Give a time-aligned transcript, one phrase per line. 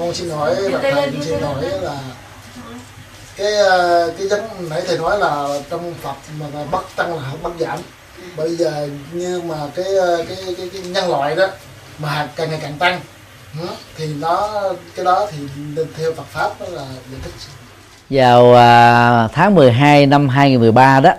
[0.00, 2.00] con xin hỏi là thầy xin hỏi là
[3.36, 7.22] cái ờ, cái giống nãy thầy nói là trong Phật mà là bất tăng là
[7.30, 7.78] không bất giảm.
[8.36, 11.46] Bây giờ như mà cái ờ, cái cái, cái nhân loại đó
[11.98, 13.00] mà càng ngày càng tăng
[13.96, 14.62] thì nó
[14.96, 15.38] cái đó thì
[15.96, 17.32] theo Phật pháp đó là giải thích.
[18.10, 21.12] Vào à, tháng 12 năm 2013 đó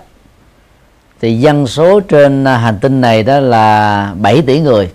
[1.20, 4.90] thì dân số trên à, hành tinh này đó là 7 tỷ người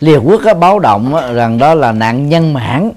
[0.00, 2.90] Liên Hợp Quốc có báo động rằng đó là nạn nhân mãn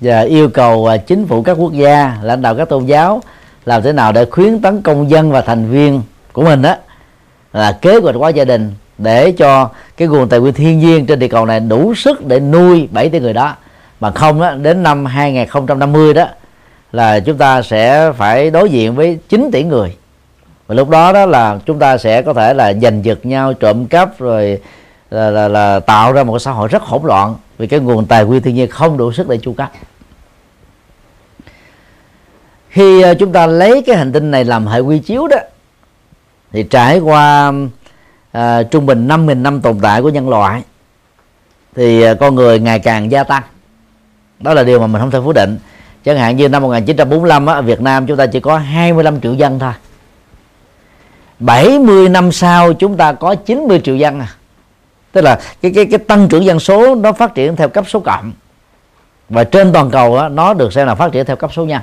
[0.00, 3.22] và yêu cầu à, chính phủ các quốc gia lãnh đạo các tôn giáo
[3.64, 6.74] làm thế nào để khuyến tấn công dân và thành viên của mình đó
[7.52, 11.18] là kế hoạch hóa gia đình để cho cái nguồn tài nguyên thiên nhiên trên
[11.18, 13.54] địa cầu này đủ sức để nuôi 7 tỷ người đó.
[14.00, 16.26] Mà không đó, đến năm 2050 đó
[16.92, 19.96] là chúng ta sẽ phải đối diện với 9 tỷ người.
[20.66, 23.86] Và lúc đó đó là chúng ta sẽ có thể là giành giật nhau trộm
[23.86, 24.60] cắp rồi
[25.10, 28.24] là, là, là tạo ra một xã hội rất hỗn loạn vì cái nguồn tài
[28.24, 29.72] nguyên thiên nhiên không đủ sức để chu cấp.
[32.68, 35.36] Khi ờ, chúng ta lấy cái hành tinh này làm hệ quy chiếu đó
[36.52, 37.52] thì trải qua
[38.32, 40.62] à, trung bình 5.000 năm tồn tại của nhân loại
[41.76, 43.42] thì à, con người ngày càng gia tăng.
[44.40, 45.58] Đó là điều mà mình không thể phủ định.
[46.04, 49.58] Chẳng hạn như năm 1945 á, Việt Nam chúng ta chỉ có 25 triệu dân
[49.58, 49.72] thôi.
[51.38, 54.28] 70 năm sau chúng ta có 90 triệu dân à
[55.12, 58.00] tức là cái cái cái tăng trưởng dân số nó phát triển theo cấp số
[58.00, 58.32] cộng.
[59.28, 61.80] Và trên toàn cầu đó, nó được xem là phát triển theo cấp số nhân.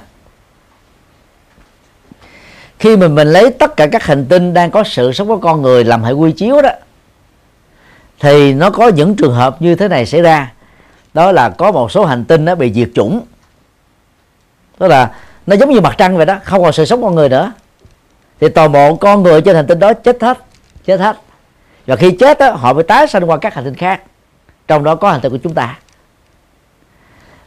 [2.80, 5.62] Khi mình mình lấy tất cả các hành tinh đang có sự sống của con
[5.62, 6.70] người làm hệ quy chiếu đó
[8.20, 10.54] thì nó có những trường hợp như thế này xảy ra.
[11.14, 13.22] Đó là có một số hành tinh nó bị diệt chủng.
[14.78, 15.12] Tức là
[15.48, 17.52] nó giống như mặt trăng vậy đó không còn sự sống con người nữa.
[18.40, 20.38] Thì toàn bộ con người trên hành tinh đó chết hết
[20.86, 21.18] chết hết
[21.88, 24.02] và khi chết đó, họ mới tái sanh qua các hành tinh khác.
[24.68, 25.80] Trong đó có hành tinh của chúng ta.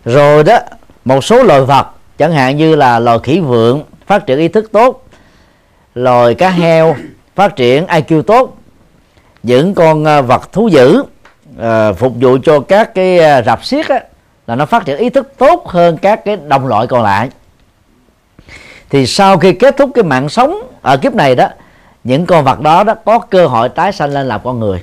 [0.04, 0.58] Rồi đó
[1.04, 1.86] một số loài vật
[2.18, 5.08] chẳng hạn như là loài khỉ vượn phát triển ý thức tốt.
[5.94, 6.96] Loài cá heo
[7.34, 8.56] phát triển IQ tốt.
[9.42, 13.88] Những con à, vật thú dữ uh, phục vụ cho các cái à, rạp xiếc
[13.88, 14.00] á,
[14.46, 17.30] là nó phát triển ý thức tốt hơn các cái đồng loại còn lại.
[18.90, 21.48] Thì sau khi kết thúc cái mạng sống ở kiếp này đó
[22.04, 24.82] những con vật đó đó có cơ hội tái sanh lên làm con người.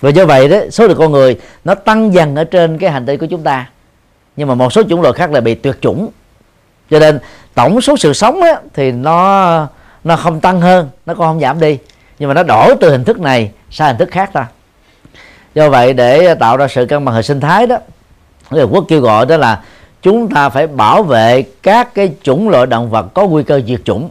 [0.00, 3.06] Và do vậy đó số lượng con người nó tăng dần ở trên cái hành
[3.06, 3.70] tinh của chúng ta.
[4.36, 6.08] Nhưng mà một số chủng loại khác là bị tuyệt chủng.
[6.90, 7.18] Cho nên
[7.54, 9.66] tổng số sự sống á, thì nó
[10.04, 11.78] nó không tăng hơn nó còn không giảm đi.
[12.18, 14.46] Nhưng mà nó đổi từ hình thức này sang hình thức khác ra
[15.54, 17.76] do vậy để tạo ra sự cân bằng hệ sinh thái đó
[18.50, 19.62] Liên Hợp Quốc kêu gọi đó là
[20.02, 23.80] chúng ta phải bảo vệ các cái chủng loại động vật có nguy cơ diệt
[23.84, 24.10] chủng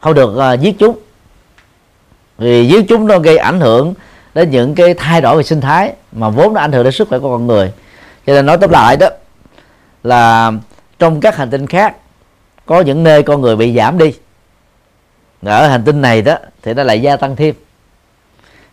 [0.00, 0.98] không được uh, giết chúng.
[2.38, 3.94] Vì giết chúng nó gây ảnh hưởng
[4.34, 7.08] đến những cái thay đổi về sinh thái mà vốn nó ảnh hưởng đến sức
[7.08, 7.72] khỏe của con người.
[8.26, 9.08] Cho nên nói tóm lại đó
[10.04, 10.52] là
[10.98, 11.96] trong các hành tinh khác
[12.66, 14.14] có những nơi con người bị giảm đi.
[15.42, 17.54] Ở hành tinh này đó thì nó lại gia tăng thêm.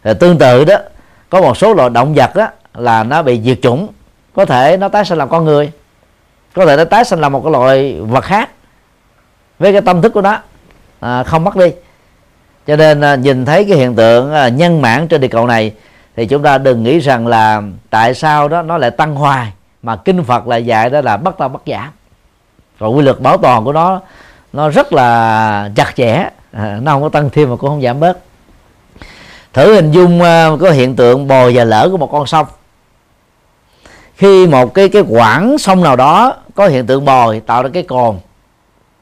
[0.04, 0.76] Rồi tương tự đó
[1.30, 3.88] có một số loài động vật đó là nó bị diệt chủng.
[4.34, 5.72] Có thể nó tái sinh làm con người.
[6.54, 8.50] Có thể nó tái sinh làm một cái loại vật khác.
[9.60, 10.40] Với cái tâm thức của nó
[11.00, 11.72] à, không mất đi.
[12.68, 15.74] Cho nên à, nhìn thấy cái hiện tượng à, nhân mãn trên địa cầu này
[16.16, 19.52] thì chúng ta đừng nghĩ rằng là tại sao đó nó lại tăng hoài
[19.84, 21.90] mà kinh Phật lại dạy đó là bất tăng bất giảm
[22.80, 24.02] còn quy luật bảo toàn của nó
[24.54, 26.30] nó rất là chặt chẽ.
[26.52, 28.18] À, nó không có tăng thêm mà cũng không giảm bớt.
[29.54, 32.48] Thử hình dung uh, có hiện tượng bò và lỡ của một con sông.
[34.16, 37.84] Khi một cái cái quãng sông nào đó có hiện tượng bồi tạo ra cái
[37.84, 38.16] cồn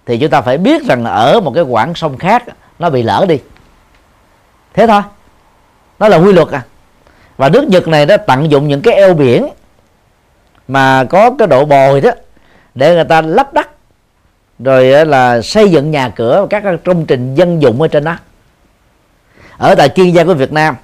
[0.06, 2.44] thì chúng ta phải biết rằng là ở một cái quãng sông khác
[2.80, 3.40] nó bị lỡ đi.
[4.74, 5.02] Thế thôi.
[6.00, 6.62] Nó là quy luật à.
[7.38, 9.48] Và nước nhật này đã tận dụng những cái eo biển
[10.68, 12.12] mà có cái độ bồi đó
[12.76, 13.70] để người ta lắp đất
[14.60, 18.18] rồi là xây dựng nhà cửa các công trình dân dụng ở trên đó.
[19.58, 20.76] Ở tại kiên giang của việt nam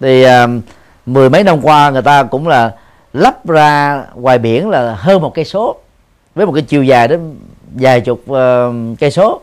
[0.00, 0.30] thì uh,
[1.06, 2.72] mười mấy năm qua người ta cũng là
[3.12, 5.76] lắp ra ngoài biển là hơn một cây số
[6.34, 7.36] với một cái chiều dài đến
[7.74, 8.38] vài chục uh,
[9.00, 9.40] cây số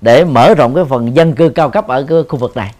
[0.00, 2.74] để mở rộng cái phần dân cư cao cấp ở cái khu vực này.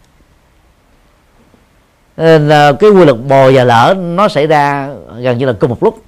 [2.16, 4.88] Nên là cái quy luật bồi và lỡ nó xảy ra
[5.18, 6.02] gần như là cùng một lúc.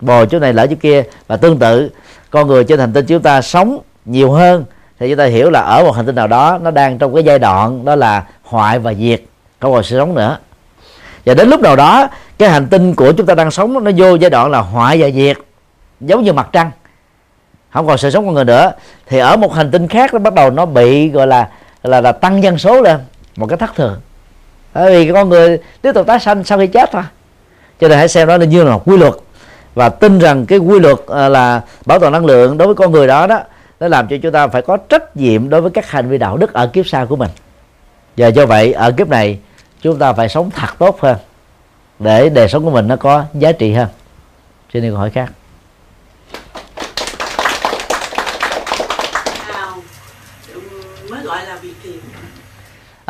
[0.00, 1.02] Bồi chỗ này lỡ chỗ kia.
[1.26, 1.90] Và tương tự
[2.30, 4.64] con người trên hành tinh chúng ta sống nhiều hơn
[4.98, 7.24] thì chúng ta hiểu là ở một hành tinh nào đó nó đang trong cái
[7.24, 9.22] giai đoạn đó là hoại và diệt
[9.60, 10.38] không còn sự sống nữa.
[11.26, 12.08] Và đến lúc nào đó
[12.38, 15.10] cái hành tinh của chúng ta đang sống nó vô giai đoạn là hoại và
[15.10, 15.36] diệt
[16.00, 16.70] giống như mặt trăng
[17.70, 18.72] không còn sự sống con người nữa.
[19.06, 21.48] Thì ở một hành tinh khác nó bắt đầu nó bị, gọi là
[21.82, 22.98] là là tăng dân số lên
[23.36, 24.00] một cái thất thường.
[24.74, 27.02] Bởi vì con người tiếp tục tái sanh sau khi chết thôi.
[27.80, 29.14] Cho nên hãy xem đó là như là một quy luật.
[29.74, 32.92] Và tin rằng cái quy luật à, là bảo toàn năng lượng đối với con
[32.92, 33.40] người đó đó,
[33.80, 36.36] nó làm cho chúng ta phải có trách nhiệm đối với các hành vi đạo
[36.36, 37.30] đức ở kiếp sau của mình.
[38.16, 39.38] Và do vậy, ở kiếp này,
[39.82, 41.16] chúng ta phải sống thật tốt hơn
[41.98, 43.88] để đời sống của mình nó có giá trị hơn.
[44.72, 45.32] Xin đi câu hỏi khác.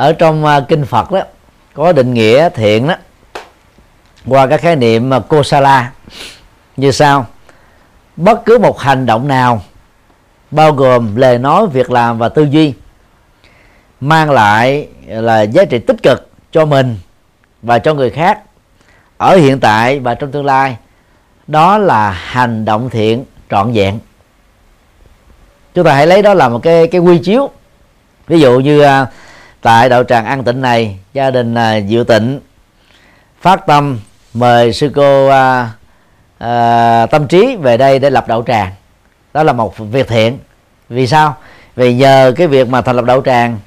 [0.00, 1.20] Ở trong à, kinh Phật đó
[1.75, 2.94] có định nghĩa thiện đó.
[4.26, 5.93] Qua các khái niệm à, uh, kosala
[6.76, 7.26] như sau.
[8.17, 9.62] Bất cứ một hành động nào
[10.50, 12.75] bao gồm lời nói việc làm và tư duy
[14.00, 16.97] mang lại là giá trị tích cực cho mình
[17.62, 18.41] và cho người khác
[19.17, 20.76] ở hiện tại và trong tương lai.
[21.47, 23.99] Đó là hành động thiện trọn vẹn.
[25.75, 27.50] Chúng ta hãy lấy đó là một cái cái quy chiếu.
[28.26, 29.06] Ví dụ như à,
[29.62, 32.41] tại đạo tràng an tịnh này gia đình à, diệu tịnh.
[33.41, 33.99] Phát tâm
[34.35, 35.71] mời sư cô à,
[36.39, 38.73] à, tâm trí về đây để lập đạo tràng.
[39.35, 40.39] Đó là một việc thiện.
[40.89, 41.37] Vì sao?
[41.77, 43.59] Vì nhờ cái việc mà thành lập đạo tràng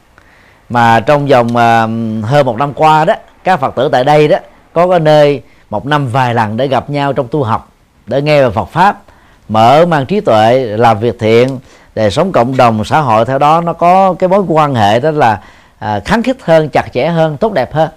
[0.70, 1.82] mà trong vòng à,
[2.24, 3.14] hơn một năm qua đó
[3.44, 4.38] các phật tử tại đây đó
[4.74, 7.70] có cái nơi một năm vài lần để gặp nhau trong tu học
[8.06, 9.02] để nghe về Phật pháp
[9.50, 11.60] mở mang trí tuệ làm việc thiện
[11.96, 13.26] để sống cộng đồng xã hội.
[13.26, 15.42] Theo đó nó có cái mối quan hệ đó là
[15.84, 17.90] à, kháng khích hơn chặt chẽ hơn tốt đẹp hơn.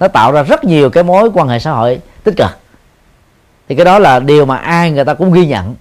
[0.00, 2.50] Nó tạo ra rất nhiều cái mối quan hệ xã hội tích cực.
[3.68, 5.74] Thì cái đó là điều mà ai người ta cũng ghi nhận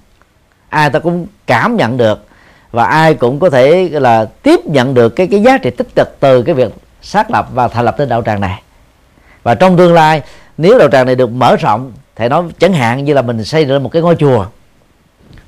[0.70, 2.26] ai ta cũng cảm nhận được
[2.72, 6.20] và ai cũng có thể là tiếp nhận được cái cái giá trị tích cực
[6.20, 8.62] từ cái việc xác lập và thành lập tên đạo tràng này.
[9.44, 10.22] Và trong tương lai
[10.58, 13.66] nếu đạo tràng này được mở rộng thì nó chẳng hạn như là mình xây
[13.66, 14.46] ra một cái ngôi chùa.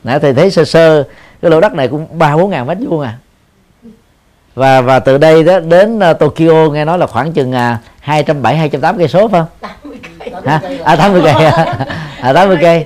[0.03, 1.03] Nãy thầy thấy sơ sơ
[1.41, 3.17] cái lô đất này cũng ba bốn ngàn mét vuông à
[4.57, 7.53] và và từ đây đó đến uh, Tokyo nghe nói là khoảng chừng
[8.27, 9.91] trăm tám cây số phải không?
[10.45, 10.61] Hả?
[10.83, 11.33] À tám mươi cây.
[12.21, 12.85] À tám mươi cây.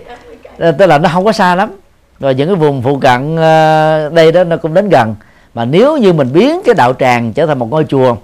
[0.58, 1.72] Tức là nó không có xa lắm.
[2.20, 5.16] Rồi những cái vùng phụ cận uh, đây đó nó cũng đến gần.
[5.54, 8.16] Mà nếu như mình biến cái đạo tràng trở thành một ngôi chùa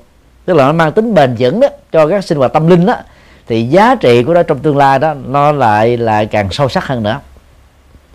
[0.46, 2.96] tức là nó mang tính bền vững đó cho các sinh hoạt tâm linh đó
[3.48, 6.88] thì giá trị của nó trong tương lai đó nó lại lại càng sâu sắc
[6.88, 7.20] hơn nữa.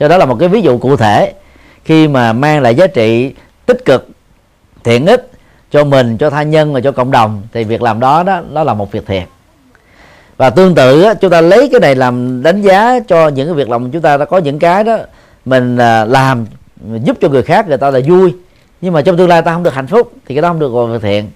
[0.00, 1.32] Cho đó là một cái ví dụ cụ thể
[1.84, 3.34] khi mà mang lại giá trị
[3.66, 4.08] tích cực
[4.84, 5.30] thiện ích
[5.70, 8.64] cho mình, cho tha nhân và cho cộng đồng, thì việc làm đó đó, nó
[8.64, 9.26] là một việc thiện
[10.36, 13.68] và tương tự chúng ta lấy cái này làm đánh giá cho những cái việc
[13.68, 14.98] làm chúng ta đã có những cái đó,
[15.44, 16.46] mình à, làm
[17.04, 18.34] giúp cho người khác, người ta là vui.
[18.80, 20.72] Nhưng mà trong tương lai ta không được hạnh phúc, thì cái đó không được
[20.72, 21.30] gọi là thiện.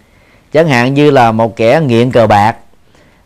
[0.53, 2.57] Chẳng hạn như là một kẻ nghiện cờ bạc,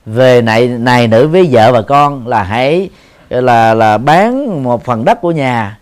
[0.06, 2.88] về này này nữ với vợ và con là hãy,
[3.30, 5.78] là là bán một phần đất của nhà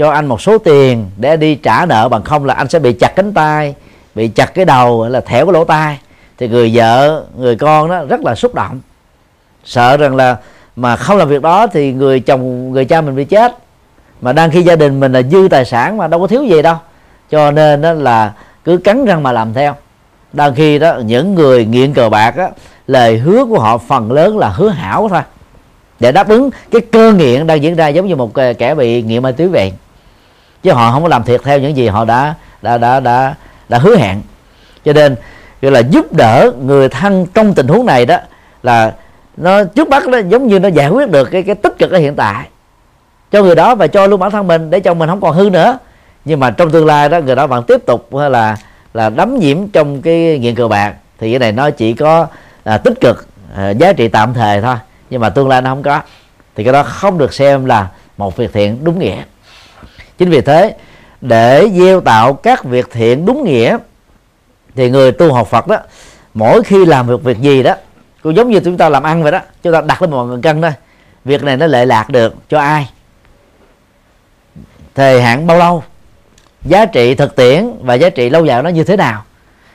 [0.00, 2.92] cho anh một số tiền để đi trả nợ bằng không là anh sẽ bị
[2.92, 3.74] chặt cánh tay,
[4.14, 5.98] bị chặt cái đầu là thẻo cái lỗ tai.
[6.38, 8.80] Thì người vợ, người con đó rất là xúc động.
[9.64, 10.36] Sợ rằng là
[10.76, 13.56] mà không làm việc đó thì người chồng, người cha mình bị chết.
[14.20, 16.62] Mà đang khi gia đình mình là dư tài sản mà đâu có thiếu gì
[16.62, 16.76] đâu.
[17.30, 18.32] Cho nên đó là
[18.64, 19.74] cứ cắn răng mà làm theo.
[20.32, 22.48] Đang khi đó, những người nghiện cờ bạc á,
[22.86, 25.22] lời hứa của họ phần lớn là hứa hảo thôi.
[26.00, 29.22] Để đáp ứng cái cơ nghiện đang diễn ra giống như một kẻ bị nghiện
[29.22, 29.72] ma túy vậy
[30.62, 33.34] chứ họ không có làm thiệt theo những gì họ đã đã đã đã
[33.68, 34.22] đã hứa hẹn.
[34.84, 35.16] Cho nên
[35.62, 38.16] gọi là giúp đỡ người thân trong tình huống này đó
[38.62, 38.94] là
[39.36, 41.98] nó trước mắt nó giống như nó giải quyết được cái cái tích cực ở
[41.98, 42.48] hiện tại.
[43.30, 45.50] Cho người đó và cho luôn bản thân mình để cho mình không còn hư
[45.50, 45.78] nữa.
[46.24, 48.56] Nhưng mà trong tương lai đó người đó vẫn tiếp tục là
[48.94, 50.94] là đắm nhiễm trong cái nghiện cờ bạc.
[51.18, 52.26] Thì cái này nó chỉ có
[52.64, 54.76] à, tích cực à, giá trị tạm thời thôi.
[55.10, 56.00] Nhưng mà tương lai nó không có.
[56.56, 59.22] Thì cái đó không được xem là một việc thiện đúng nghĩa
[60.20, 60.74] chính vì thế,
[61.20, 63.78] để gieo tạo các việc thiện đúng nghĩa,
[64.74, 65.76] thì người tu học Phật đó,
[66.34, 67.74] mỗi khi làm việc việc gì đó
[68.22, 70.40] cũng giống như chúng ta làm ăn vậy đó, chúng ta đặt lên một người
[70.42, 70.72] cân thôi,
[71.24, 72.90] việc này nó lệ lạc được cho ai?
[74.94, 75.82] Thời hạn bao lâu?
[76.62, 79.24] Giá trị thực tiễn và giá trị lâu dài nó như thế nào?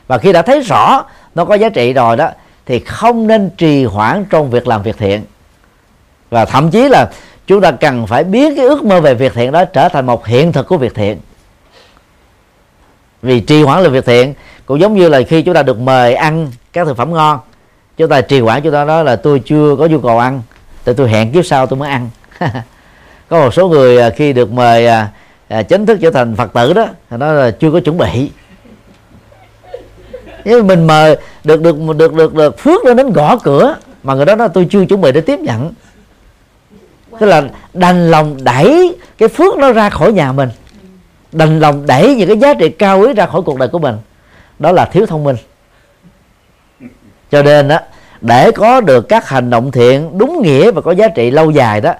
[0.08, 2.30] Và khi đã thấy rõ nó có giá trị rồi đó,
[2.66, 5.24] thì không nên trì hoãn trong việc làm việc thiện.
[6.30, 7.10] Và thậm chí là
[7.48, 10.28] chúng ta cần phải biến cái ước mơ về việc thiện đó trở thành một
[10.28, 11.18] hiện thực của việc thiện.
[13.22, 14.34] Vì trì hoãn là việc thiện
[14.66, 17.40] cũng giống như là khi chúng ta được mời ăn các thực phẩm ngon
[17.98, 20.42] chúng ta trì hoãn chúng ta nói là tôi chưa có nhu cầu ăn
[20.86, 22.10] thì tôi hẹn kiếp sau tôi mới ăn.
[23.30, 25.10] Có một số người à, khi được mời à,
[25.48, 28.32] à, chính thức trở thành phật tử đó thì nói là chưa có chuẩn bị.
[30.46, 34.26] Nếu mình mời được được được được được phước lên đến gõ cửa mà người
[34.26, 35.74] đó nói tôi chưa chuẩn bị để tiếp nhận
[37.20, 37.44] tức là
[37.74, 40.50] đành lòng đẩy cái phước nó ra khỏi nhà mình.
[41.32, 43.96] Đành lòng đẩy những cái giá trị cao quý ra khỏi cuộc đời của mình.
[44.60, 45.36] Đó là thiếu thông minh.
[47.32, 47.80] Cho nên đó
[48.22, 51.82] để có được các hành động thiện đúng nghĩa và có giá trị lâu dài
[51.82, 51.94] đó,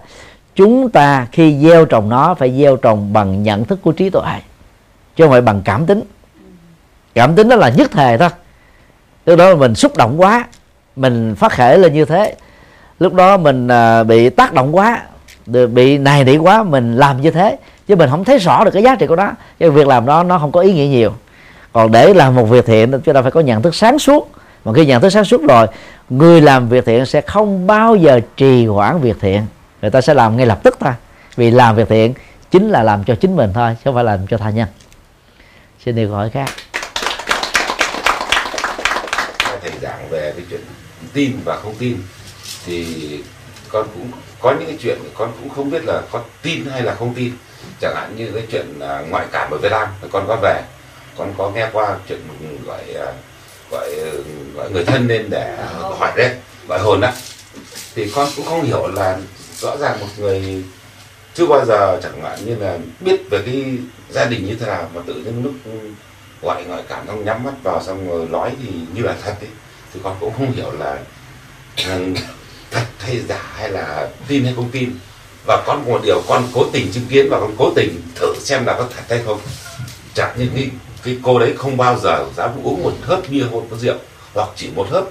[0.56, 4.42] chúng ta khi gieo trồng nó phải gieo trồng bằng nhận thức của trí tuệ,
[5.16, 6.02] chứ không phải bằng cảm tính.
[7.16, 8.30] Cảm tính đó là nhất thời thôi.
[9.26, 10.46] Từ đó mình xúc động quá,
[10.96, 12.36] mình phát khởi lên như thế
[13.00, 15.02] lúc đó mình à, bị tác động quá
[15.46, 18.84] bị này nỉ quá, mình làm như thế, chứ mình không thấy rõ được cái
[18.84, 19.32] giá trị của nó.
[19.60, 21.14] Cái việc làm đó nó không có ý nghĩa nhiều.
[21.74, 24.32] Còn để làm một việc thiện, chúng ta phải có nhận thức sáng suốt.
[24.66, 25.68] Mà khi nhận thức sáng suốt rồi,
[26.10, 29.46] người làm việc thiện sẽ không bao giờ trì hoãn việc thiện.
[29.82, 30.94] Người ta sẽ làm ngay lập tức thôi.
[31.36, 32.14] Vì làm việc thiện
[32.52, 34.68] chính là làm cho chính mình thôi, chứ không phải làm cho tha nhân.
[35.86, 36.50] Xin điều hỏi khác.
[39.62, 40.62] Thầy giảng về cái chuyện
[41.14, 41.98] tin và không tin
[42.66, 43.20] thì
[43.70, 46.96] con cũng có những cái chuyện con cũng không biết là có tin hay là
[46.96, 47.34] không tin.
[47.82, 50.62] Chẳng hạn như cái chuyện à, ngoại cảm ở Việt Nam con có về
[51.18, 52.20] con có nghe qua chuyện
[52.66, 53.14] gọi à,
[53.72, 53.90] gọi
[54.56, 55.58] gọi người thân lên để
[56.00, 56.36] hỏi đấy
[56.68, 57.12] gọi hồn đó
[57.96, 59.18] thì con cũng không hiểu là
[59.58, 60.64] rõ ràng một người
[61.34, 63.78] chưa bao giờ chẳng hạn như là biết về cái
[64.10, 65.54] gia đình như thế nào mà tự nhiên lúc
[66.42, 69.50] gọi ngoại cảm xong nhắm mắt vào xong rồi nói thì như là thật ấy.
[69.94, 71.00] Thì con cũng không hiểu là,
[71.88, 72.00] là
[72.76, 74.92] thật hay giả hay là tin hay không tin
[75.48, 78.66] và con một điều con cố tình chứng kiến và con cố tình thử xem
[78.66, 79.40] là có thật hay không.
[80.14, 80.70] Chẳng như cái
[81.04, 83.96] cái cô đấy không bao giờ dám uống một hớp bia hoặc có rượu
[84.34, 85.04] hoặc chỉ một hớp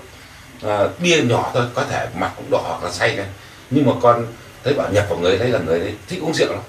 [0.63, 3.27] à, bia nhỏ thôi có thể mặt cũng đỏ hoặc là say này
[3.71, 4.27] nhưng mà con
[4.65, 6.63] thấy bảo nhập vào người thấy là người đấy thích uống rượu lắm.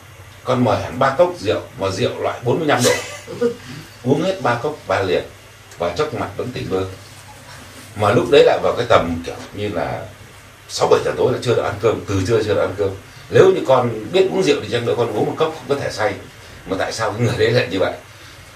[0.44, 2.92] Con mời hẳn ba cốc rượu mà rượu loại 45 độ.
[4.04, 5.24] Uống hết ba cốc ba liền
[5.78, 6.86] và chốc mặt vẫn tỉnh bơ.
[7.96, 10.06] Mà lúc đấy lại vào cái tầm kiểu như là
[10.70, 12.90] sáu bảy giờ tối là chưa được ăn cơm từ trưa chưa được ăn cơm.
[13.30, 15.84] Nếu như con biết uống rượu thì chăng nữa con uống một cốc cũng có
[15.84, 16.14] thể say.
[16.70, 17.94] Mà tại sao người đấy lại như vậy?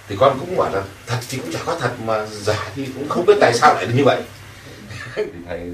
[0.09, 3.09] Thì con cũng bảo là thật thì cũng chả có thật mà giả thì cũng
[3.09, 4.21] không biết tại sao lại như vậy.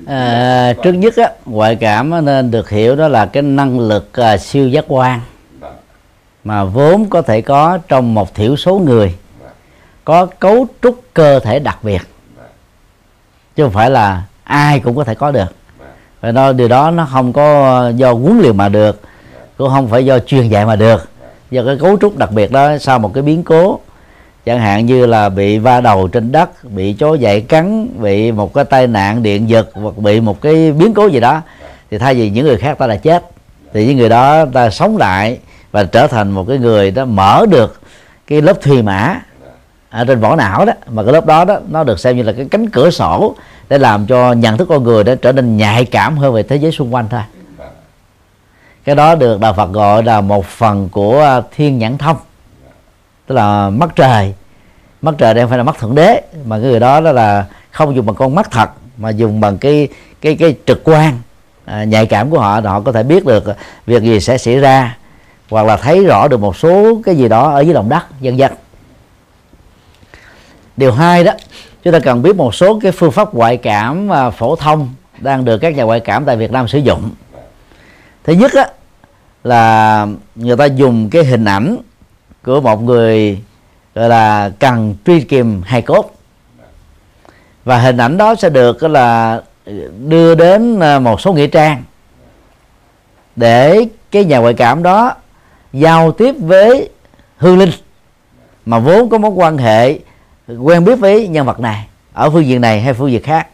[0.08, 4.38] À, trước nhất á ngoại cảm nên được hiểu đó là cái năng lực à,
[4.38, 5.22] siêu giác quan.
[5.60, 5.76] Vâng.
[6.44, 9.52] mà vốn có thể có trong một thiểu số người vâng.
[10.06, 12.02] có cấu trúc cơ thể đặc biệt.
[12.36, 12.46] Vâng.
[13.56, 15.48] chứ không phải là ai cũng có thể có được
[16.26, 19.02] và nó điều đó nó không có ờ, do huấn luyện mà được,
[19.58, 21.10] cũng không phải do truyền dạy mà được.
[21.52, 23.80] Do cái cấu trúc đặc biệt đó, sau một cái biến cố,
[24.46, 28.54] chẳng hạn như là bị va đầu trên đất, bị chó dậy cắn, bị một
[28.54, 31.42] cái tai nạn điện giật, hoặc bị một cái biến cố gì đó,
[31.92, 33.24] thì thay vì những người khác ta đã chết.
[33.74, 35.40] Thì những người đó ta sống lại
[35.72, 37.82] và trở thành một cái người đó mở được
[38.28, 39.20] cái lớp thùy mã
[39.90, 40.74] ở trên vỏ não đó.
[40.88, 43.36] Mà cái lớp đó đó, nó được xem như là cái cánh cửa sổ
[43.70, 46.56] để làm cho nhận thức con người đó trở nên nhạy cảm hơn về thế
[46.56, 47.22] giới xung quanh thôi.
[48.84, 52.18] Cái đó được đạo Phật gọi là một phần của à, thiên nhãn thông.
[53.28, 54.34] Tức là mắt trời.
[55.02, 57.46] Mắt trời đây không phải là mắt thượng đế mà cái người đó đó là
[57.72, 59.88] không dùng bằng con mắt thật mà dùng bằng cái
[60.22, 61.20] cái cái trực quan
[61.66, 63.44] à, nhạy cảm của họ họ có thể biết được
[63.86, 64.98] việc gì sẽ xảy ra
[65.50, 68.38] hoặc là thấy rõ được một số cái gì đó ở dưới lòng đất dân
[68.38, 68.52] dân
[70.78, 71.32] điều hai đó
[71.86, 74.90] chúng ta cần biết một số cái phương pháp ngoại cảm và phổ thông
[75.20, 77.12] đang được các nhà ngoại cảm tại Việt Nam sử dụng.
[78.24, 78.68] Thứ nhất á,
[79.44, 81.78] là người ta dùng cái hình ảnh
[82.44, 83.40] của một người
[83.96, 86.16] gọi là cần truy kìm hài cốt.
[87.66, 89.42] Và hình ảnh đó sẽ được là
[90.08, 91.84] đưa đến à, một số nghĩa trang
[93.36, 95.16] để cái nhà ngoại cảm đó
[95.74, 96.90] giao tiếp với
[97.38, 97.72] hương linh
[98.66, 100.00] mà vốn có mối quan hệ
[100.48, 103.48] quen biết với nhân vật này, ở phương diện này hay phương diện khác.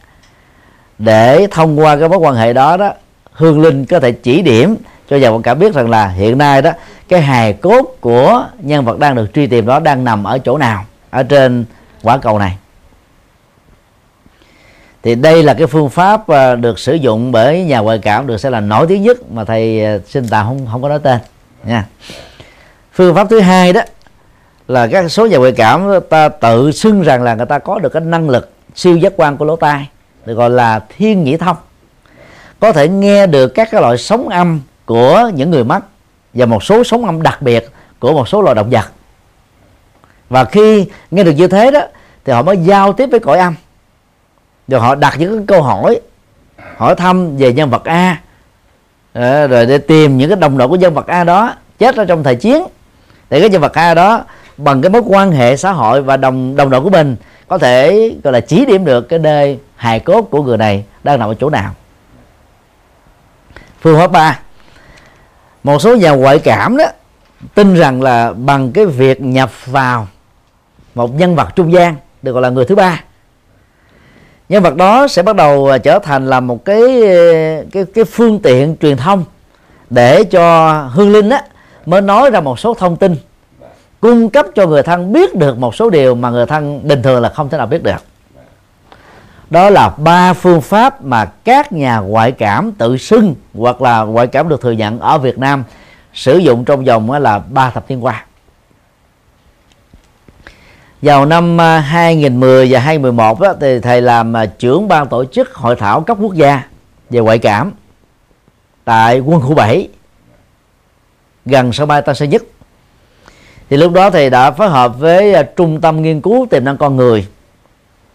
[0.98, 2.92] Để thông qua cái mối quan hệ đó đó,
[3.32, 4.76] hương linh có thể chỉ điểm
[5.10, 6.70] cho nhà quan cảm biết rằng là hiện nay đó,
[7.08, 10.58] cái hài cốt của nhân vật đang được truy tìm đó đang nằm ở chỗ
[10.58, 11.64] nào, ở trên
[12.02, 12.56] quả cầu này.
[15.02, 18.40] Thì đây là cái phương pháp à, được sử dụng bởi nhà ngoại cảm, được
[18.40, 21.18] sẽ là nổi tiếng nhất mà thầy sinh xin tạm không không có nói tên
[21.64, 21.86] nha.
[22.92, 23.80] Phương pháp thứ hai đó
[24.68, 27.88] là các số nhà ngoại cảm ta tự xưng rằng là người ta có được
[27.88, 29.88] cái năng lực siêu giác quan của lỗ tai,
[30.26, 31.56] được gọi là thiên nhĩ thông.
[32.60, 35.80] Có thể nghe được các cái loại sóng âm của những người mất
[36.34, 38.90] và một số sóng âm đặc biệt của một số loài động vật.
[40.28, 41.80] Và khi nghe được như thế đó,
[42.24, 43.54] thì họ mới giao tiếp với cõi âm.
[44.68, 46.00] Rồi họ đặt những câu hỏi
[46.76, 48.20] hỏi thăm về nhân vật A.
[49.12, 52.04] Ờ, rồi để tìm những cái đồng đội của nhân vật A đó chết ở
[52.04, 52.62] trong thời chiến.
[53.30, 54.24] Để cái nhân vật A đó
[54.64, 57.16] bằng cái mối quan hệ xã hội và đồng đồng đội của mình,
[57.48, 61.18] có thể, gọi là, chỉ điểm được cái nơi hài cốt của người này đang
[61.18, 61.74] nằm ở chỗ nào.
[63.80, 64.38] Phương pháp ba,
[65.62, 66.84] một số nhà ngoại cảm đó
[67.54, 70.06] tin rằng là bằng cái việc nhập vào
[70.94, 73.00] một nhân vật trung gian, được gọi là người thứ ba.
[74.48, 76.82] Nhân vật đó sẽ bắt đầu à, trở thành là một cái
[77.72, 79.24] cái cái phương tiện truyền thông
[79.90, 81.42] để cho hương linh á,
[81.86, 83.16] mới nói ra một số thông tin
[84.02, 87.22] cung cấp cho người thân biết được một số điều mà người thân bình thường
[87.22, 88.04] là không thể nào biết được.
[89.50, 94.26] Đó là ba phương pháp mà các nhà ngoại cảm tự xưng hoặc là ngoại
[94.26, 95.64] cảm được thừa nhận ở Việt Nam
[96.14, 98.24] sử dụng trong vòng là ba thập niên qua.
[101.02, 105.54] Vào năm à, 2010 và 2011 đó, thì thầy làm à, trưởng ban tổ chức
[105.54, 106.62] hội thảo cấp quốc gia
[107.10, 107.72] về ngoại cảm
[108.84, 109.88] tại quân khu 7
[111.44, 112.42] gần sân bay Tân Sơn Nhất
[113.72, 116.76] thì lúc đó thầy đã phối hợp với à, trung tâm nghiên cứu tiềm năng
[116.76, 117.26] con người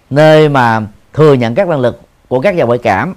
[0.10, 0.82] nơi mà
[1.14, 3.16] thừa nhận các năng lực của các nhà ngoại cảm.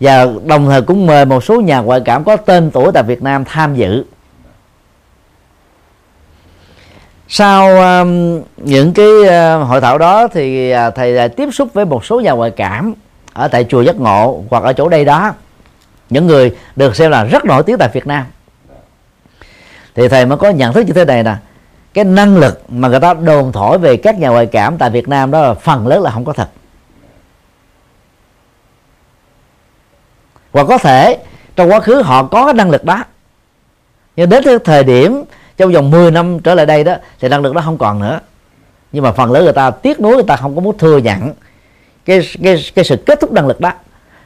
[0.00, 3.22] Và đồng thời cũng mời một số nhà ngoại cảm có tên tuổi tại Việt
[3.22, 4.04] Nam tham dự.
[7.28, 11.84] Sau um, những cái uh, hội thảo đó thì uh, thầy lại tiếp xúc với
[11.84, 12.94] một số nhà ngoại cảm
[13.32, 15.34] ở tại chùa giác ngộ hoặc ở chỗ đây đó.
[16.10, 18.24] Những người được xem là rất nổi tiếng tại Việt Nam
[19.96, 21.34] thì thầy mới có nhận thức như thế này nè.
[21.94, 25.08] Cái năng lực mà người ta đồn thổi về các nhà ngoại cảm tại Việt
[25.08, 26.48] Nam đó là phần lớn là không có thật.
[30.52, 31.18] Và có thể
[31.56, 33.04] trong quá khứ họ có cái năng lực đó.
[34.16, 35.24] Nhưng đến cái thời điểm
[35.56, 38.20] trong vòng 10 năm trở lại đây đó, thì năng lực đó không còn nữa.
[38.92, 41.32] Nhưng mà phần lớn người ta, tiếc nuối người ta không có muốn thừa nhận
[42.04, 43.72] cái cái cái sự kết thúc năng lực đó.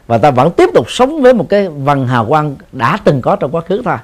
[0.06, 3.36] Và ta vẫn tiếp tục sống với một cái vần hào quang đã từng có
[3.36, 3.96] trong quá khứ thôi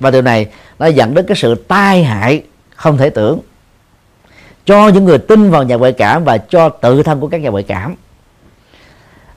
[0.00, 0.46] và điều này
[0.78, 2.42] nó dẫn đến cái sự tai hại
[2.76, 3.40] không thể tưởng.
[4.66, 7.50] Cho những người tin vào nhà ngoại cảm và cho tự thân của các nhà
[7.50, 7.94] ngoại cảm.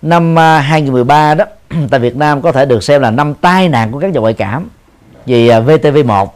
[0.02, 1.46] Năm à, 2013 đó
[1.90, 4.34] tại Việt Nam có thể được xem là năm tai nạn của các nhà ngoại
[4.34, 4.70] cảm.
[5.26, 6.28] Vì à, VTV1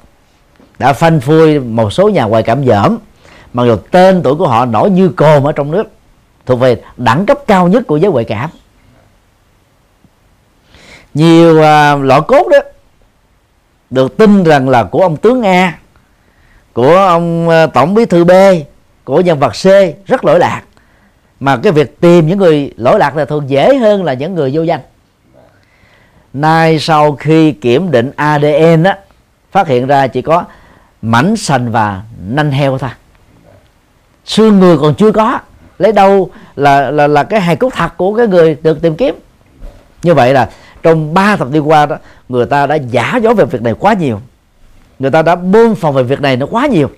[0.79, 2.97] đã phanh phui một số nhà ngoại cảm dởm
[3.53, 5.83] mặc dù tên tuổi của họ nổi như cồn ở trong nước
[6.45, 8.49] thuộc về đẳng cấp cao nhất của giới ngoại cảm.
[11.13, 12.57] Nhiều uh, lọ cốt đó
[13.91, 15.77] được tin rằng là của ông tướng A,
[16.73, 18.31] của ông ờ, tổng bí thư B,
[19.03, 19.65] của nhân vật C,
[20.07, 20.61] rất lỗi lạc.
[21.39, 24.49] Mà cái việc tìm những người lỗi lạc là thường dễ hơn là những người
[24.53, 24.79] vô danh.
[26.33, 28.97] Nay sau khi kiểm định ADN á,
[29.51, 30.43] phát hiện ra chỉ có
[31.01, 32.89] mảnh sành và nanh heo thôi.
[34.25, 35.39] Xương người còn chưa có.
[35.79, 39.15] Lấy đâu là là là cái hài cốt thật của cái người được tìm kiếm.
[40.03, 40.49] Như vậy là
[40.83, 41.95] trong ba thập niên qua đó
[42.29, 44.21] người ta đã giả dối về việc này quá nhiều.
[44.99, 46.89] Người ta đã buông phòng về việc này nó quá nhiều.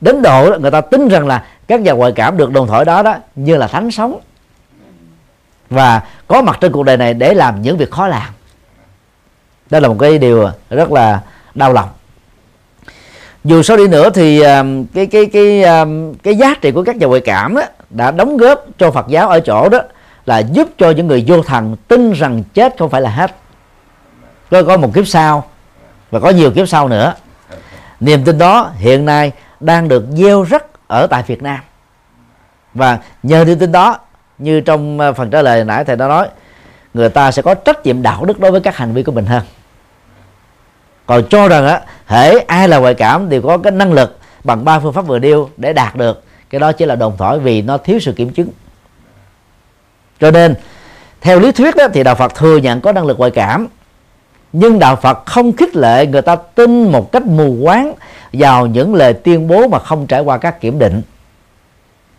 [0.00, 3.02] Đến độ người ta tin rằng là các nhà ngoại cảm được đồn thổi đó
[3.02, 4.20] đó như là thánh sống.
[5.70, 8.28] Và có mặt trên cuộc đời này để làm những việc khó làm.
[9.70, 11.20] Đó là một cái điều rất là
[11.54, 11.88] đau lòng.
[13.44, 16.96] Dù sao đi nữa thì um, cái cái cái um, cái giá trị của các
[16.96, 19.80] nhà ngoại cảm đó, đã đóng góp cho Phật giáo ở chỗ đó
[20.30, 23.34] là giúp cho những người vô thần tin rằng chết không phải là hết.
[24.50, 25.44] Có có một kiếp sau,
[26.10, 27.14] và có nhiều kiếp sau nữa.
[28.00, 31.60] Niềm tin đó hiện nay đang được gieo rắc ở tại Việt Nam.
[32.74, 33.98] Và nhờ niềm tin đó,
[34.38, 36.28] như trong ờ, phần trả lời nãy thầy đã nói,
[36.94, 39.26] người ta sẽ có trách nhiệm đạo đức đối với các hành vi của mình
[39.26, 39.42] hơn.
[41.06, 44.64] Còn cho rằng á, hễ ai là ngoại cảm đều có cái năng lực bằng
[44.64, 47.62] ba phương pháp vừa điêu để đạt được, cái đó chỉ là đồn thổi vì
[47.62, 48.48] nó thiếu sự kiểm chứng
[50.20, 50.54] cho nên
[51.20, 53.66] theo lý thuyết đó, thì đạo Phật thừa nhận có năng lực ngoại cảm.
[54.52, 57.94] Nhưng đạo Phật không khích lệ người ta tin một cách mù quáng
[58.32, 61.02] vào những lời tuyên bố mà không trải qua các kiểm định.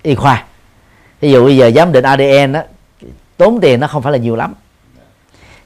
[0.04, 0.44] Y khoa.
[1.22, 2.62] Ví dụ bây giờ giám định ADN đó,
[3.38, 4.54] tốn tiền nó không phải là nhiều lắm.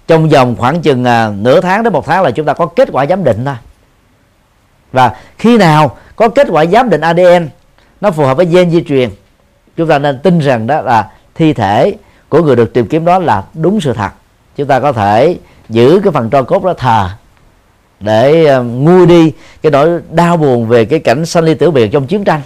[0.08, 2.90] Trong vòng khoảng chừng à, nửa tháng đến một tháng là chúng ta có kết
[2.92, 3.56] quả giám định thôi.
[4.92, 7.50] Và khi nào có kết quả giám định ADN
[8.02, 9.10] nó phù hợp với gen di truyền
[9.78, 11.94] chúng ta nên tin rằng đó là thi thể
[12.36, 14.10] của người được tìm kiếm đó là đúng sự thật.
[14.56, 15.38] Chúng ta có thể
[15.70, 17.10] giữ cái phần tro cốt đó thờ
[18.00, 21.88] để ờ, nguôi đi cái nỗi đau buồn về cái cảnh sanh ly tử biệt
[21.88, 22.42] trong chiến tranh.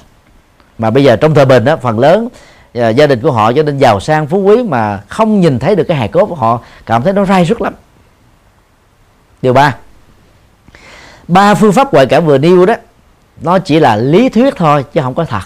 [0.77, 2.27] Mà bây giờ trong thời bình đó phần lớn
[2.73, 5.75] ờ, gia đình của họ cho nên giàu sang phú quý mà không nhìn thấy
[5.75, 7.73] được cái hài cốt của họ, cảm thấy nó rai rứt lắm.
[9.41, 9.75] Điều ba
[11.27, 12.75] ba phương pháp ngoại cảm vừa nêu đó,
[13.41, 15.43] nó chỉ là lý thuyết thôi chứ không có thật.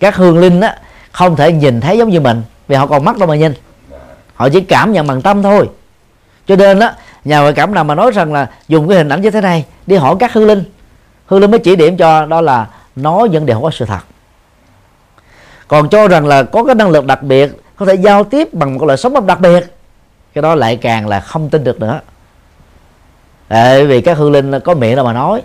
[0.00, 0.76] Các hương linh á
[1.12, 3.54] không thể nhìn thấy giống như mình, vì họ còn mắt đâu mà nhìn.
[4.34, 5.68] Họ chỉ cảm nhận bằng tâm thôi.
[6.46, 6.90] Cho nên đó
[7.24, 9.64] nhà ngoại cảm nào mà nói rằng là dùng cái hình ảnh như thế này
[9.86, 10.64] đi hỏi các hư linh
[11.26, 14.00] hư linh mới chỉ điểm cho đó là nói những điều không có sự thật.
[15.68, 18.74] Còn cho rằng là có cái năng lực đặc biệt, có thể giao tiếp bằng
[18.74, 19.76] một loại sống đặc biệt,
[20.34, 22.00] cái đó lại càng là không tin được nữa.
[23.48, 25.42] Tại vì các hư linh có miệng đâu mà nói.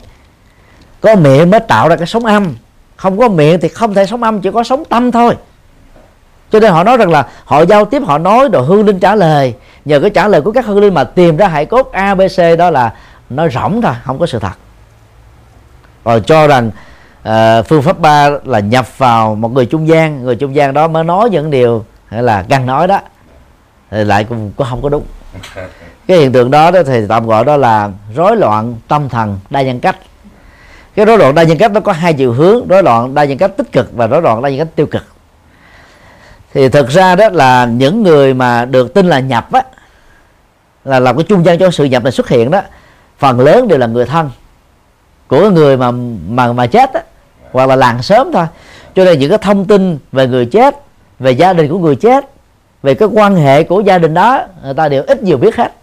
[1.02, 2.56] Có miệng mới tạo ra cái sống âm.
[2.96, 5.36] Không có miệng thì không thể sống âm, chỉ có sống tâm thôi
[6.56, 9.16] cho nên họ nói rằng là họ giao tiếp họ nói rồi hương linh trả
[9.16, 9.54] lời.
[9.86, 12.70] Nhờ cái trả lời của các hương linh mà tìm ra hải cốt abc đó
[12.70, 12.94] là
[13.30, 14.54] nó rỗng thôi không có sự thật.
[16.06, 16.72] Rồi cho rằng
[17.30, 20.88] uh, phương pháp ba là nhập vào một người trung gian người trung gian đó
[20.88, 23.00] mới nói những điều hay là cần nói đó.
[23.92, 25.04] Thì lại cũng có không có đúng.
[26.08, 29.62] Cái hiện tượng đó, đó thì tạm gọi đó là rối loạn tâm thần đa
[29.62, 29.96] nhân cách.
[30.96, 33.38] Cái rối loạn đa nhân cách nó có hai chiều hướng rối loạn đa nhân
[33.38, 35.15] cách tích cực và rối loạn đa nhân cách tiêu cực
[36.56, 39.64] thì thực ra đó là những người mà được tin là nhập á,
[40.84, 42.62] là làm cái trung gian cho sự nhập này xuất hiện đó,
[43.18, 44.30] phần lớn đều là người thân
[45.28, 45.92] của người mà
[46.30, 47.02] mà mà chết á,
[47.52, 48.46] hoặc là làng sớm thôi.
[48.96, 50.76] Cho nên những cái thông tin về người chết,
[51.20, 52.26] về gia đình của người chết,
[52.84, 55.74] về cái quan hệ của gia đình đó, người ta đều ít nhiều biết hết.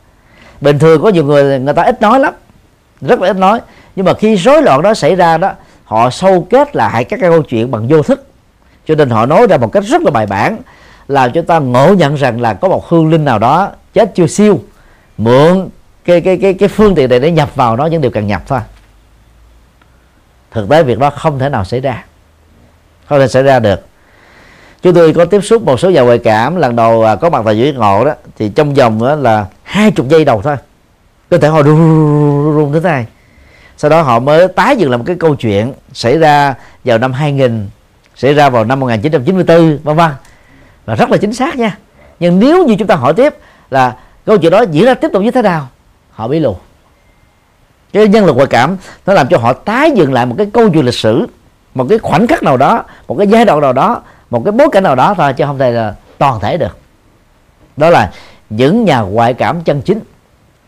[0.61, 2.35] Bình thường có nhiều người người ta ít nói lắm,
[3.01, 3.61] rất là ít nói.
[3.97, 5.53] Nhưng mà khi rối loạn đó xảy ra đó,
[5.85, 8.27] họ sâu kết lại các cái câu chuyện bằng vô thức
[8.87, 10.59] cho nên họ nói ra một cách rất là bài bản
[11.09, 14.27] làm cho ta ngộ nhận rằng là có một hương linh nào đó chết chưa
[14.27, 14.61] siêu
[15.19, 15.69] mượn
[16.05, 18.43] cái cái cái cái phương tiện này để nhập vào nó những điều cần nhập
[18.47, 18.61] thôi
[20.51, 22.05] thực tế việc đó không thể nào xảy ra
[23.09, 23.87] không thể xảy ra được
[24.83, 27.59] chúng tôi có tiếp xúc một số nhà ngoại cảm lần đầu có mặt tại
[27.59, 30.57] dưới ngộ đó thì trong vòng đó là hai chục giây đầu thôi
[31.31, 33.07] cơ thể họ run run, run thế này
[33.77, 37.13] sau đó họ mới tái dựng lại một cái câu chuyện xảy ra vào năm
[37.13, 37.69] 2000
[38.17, 40.11] xảy ra vào năm 1994 vân vân.
[40.85, 41.79] Và rất là chính xác nha.
[42.21, 43.35] Nhưng nếu như chúng ta hỏi tiếp
[43.71, 43.97] là
[44.27, 45.69] câu chuyện đó diễn ra tiếp tục như thế nào,
[46.11, 46.57] họ bí lù.
[47.93, 50.71] Cái nhân lực ngoại cảm, nó làm cho họ tái dựng lại một cái câu
[50.71, 51.27] chuyện lịch sử,
[51.75, 54.69] một cái khoảnh khắc nào đó, một cái giai đoạn nào đó, một cái bối
[54.73, 56.79] cảnh nào đó thôi, chứ không thể là toàn thể được.
[57.77, 58.13] Đó là
[58.51, 60.01] những nhà ngoại cảm chân chính.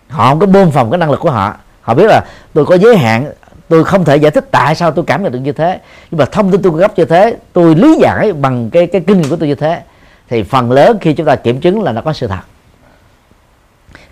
[0.09, 1.55] Họ không có bơm phòng cái năng lực của họ.
[1.81, 3.33] Họ biết là tôi có giới hạn
[3.69, 6.25] tôi không thể giải thích tại sao tôi cảm nhận được như thế nhưng mà
[6.25, 9.31] thông tin tôi cung cấp như thế tôi lý giải bằng cái cái kinh nghiệm
[9.31, 9.83] của tôi như thế
[10.29, 12.41] thì phần lớn khi chúng ta kiểm chứng là nó có sự thật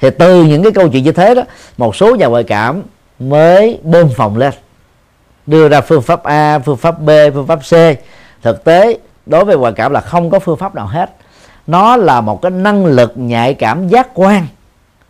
[0.00, 1.42] thì từ những cái câu chuyện như thế đó
[1.76, 2.82] một số nhà ngoại cảm
[3.18, 4.52] mới bơm phòng lên
[5.46, 7.98] đưa ra phương pháp A, phương pháp B, phương pháp C.
[8.42, 11.10] Thực tế đối với ngoại cảm là không có phương pháp nào hết.
[11.66, 14.46] Nó là một cái năng lực nhạy cảm giác quan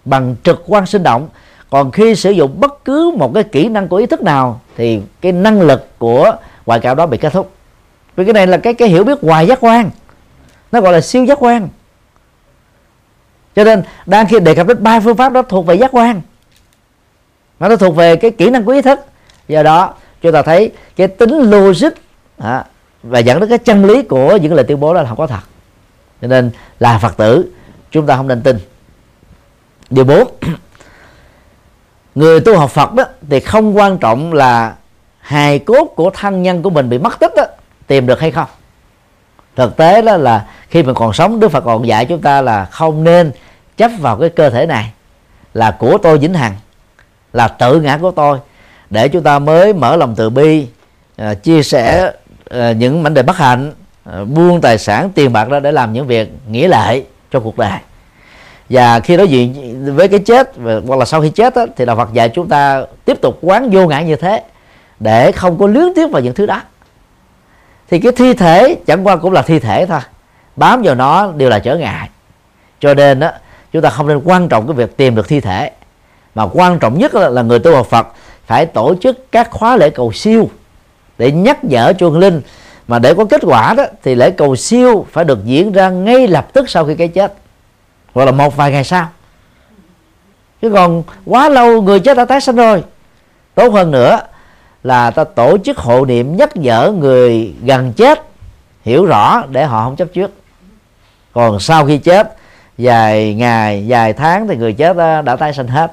[0.05, 1.29] bằng trực quan sinh động.
[1.73, 5.01] Còn khi sử dụng bất cứ một cái kỹ năng của ý thức nào thì
[5.21, 7.53] cái năng lực của ngoại cảm đó bị kết thúc.
[8.17, 9.91] Vì cái này là cái cái hiểu biết ngoài giác quan.
[10.73, 11.69] Nó gọi là siêu giác quan.
[13.57, 16.21] Cho nên đang khi đề cập đến ba phương pháp đó thuộc về giác quan
[17.59, 19.01] mà nó thuộc về cái kỹ năng của ý thức
[19.49, 21.93] do đó chúng ta thấy cái tính logic
[22.39, 22.65] à,
[23.03, 25.27] và dẫn đến cái chân lý của những lời tuyên bố đó là không có
[25.27, 25.41] thật
[26.23, 27.53] cho nên là phật tử
[27.91, 28.59] chúng ta không nên tin
[29.91, 30.29] điều bốn
[32.15, 34.75] người tu học phật đó thì không quan trọng là
[35.21, 37.45] hài cốt của thân nhân của mình bị mất tích đó,
[37.87, 38.49] tìm được hay không.
[39.57, 42.65] Thực tế đó là khi mình còn sống đức phật còn dạy chúng ta là
[42.65, 43.33] không nên
[43.77, 44.93] chấp vào cái cơ thể này
[45.55, 46.55] là của tôi vĩnh hằng
[47.33, 48.39] là tự ngã của tôi.
[48.91, 50.67] Để chúng ta mới mở lòng từ bi
[51.17, 52.13] à, chia sẻ
[52.51, 53.73] à, những mảnh đề bất hạnh
[54.05, 57.59] à, buông tài sản tiền bạc ra để làm những việc nghĩa lệ cho cuộc
[57.59, 57.79] đời
[58.69, 60.53] và khi đối diện với cái chết
[60.87, 63.71] hoặc là sau khi chết đó, thì đạo Phật dạy chúng ta tiếp tục quán
[63.71, 64.43] vô ngã như thế
[65.01, 66.61] để không có luyến tiếc vào những thứ đó.
[67.91, 70.01] Thì cái thi thể chẳng qua cũng là thi thể thôi
[70.57, 72.09] bám vào nó đều là trở ngại.
[72.81, 73.31] Cho nên đó
[73.73, 75.71] chúng ta không nên quan trọng cái việc tìm được thi thể
[76.35, 78.07] mà quan trọng nhất là, là người tu học Phật
[78.47, 80.51] phải tổ chức các khóa lễ cầu siêu
[81.19, 82.43] để nhắc nhở chuông linh.
[82.89, 86.29] Mà để có kết quả đó thì lễ cầu siêu phải được diễn ra ngay
[86.29, 87.35] lập tức sau khi cái chết
[88.15, 89.09] hoặc là một vài ngày sau.
[90.63, 92.85] Chứ còn quá lâu người chết đã tái sinh rồi.
[93.55, 94.21] Tốt hơn nữa
[94.83, 98.23] là ta tổ chức hộ niệm nhắc nhở người gần chết
[98.85, 100.31] hiểu rõ để họ không chấp trước.
[101.33, 102.37] Còn sau khi chết
[102.79, 105.93] vài ngày vài tháng thì người chết đã, đã tái sinh hết.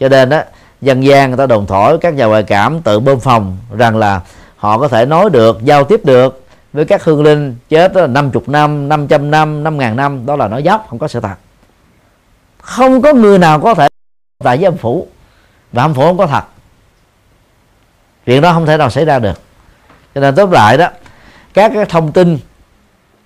[0.00, 0.40] Cho nên đó
[0.80, 4.20] dân gian người ta đồn thổi các nhà ngoại cảm tự bơm phòng rằng là
[4.56, 8.06] họ có thể nói được giao tiếp được với các hương linh chết đó là
[8.06, 11.34] 50 năm 500 năm 5 ngàn năm đó là nói dốc không có sự thật
[12.68, 13.88] không có người nào có thể
[14.44, 15.06] tại với âm phủ.
[15.72, 16.44] Và âm phủ không có thật.
[18.26, 19.40] Chuyện đó không thể nào xảy ra được.
[20.14, 20.88] Cho nên tóm lại đó
[21.54, 22.38] các cái thông tin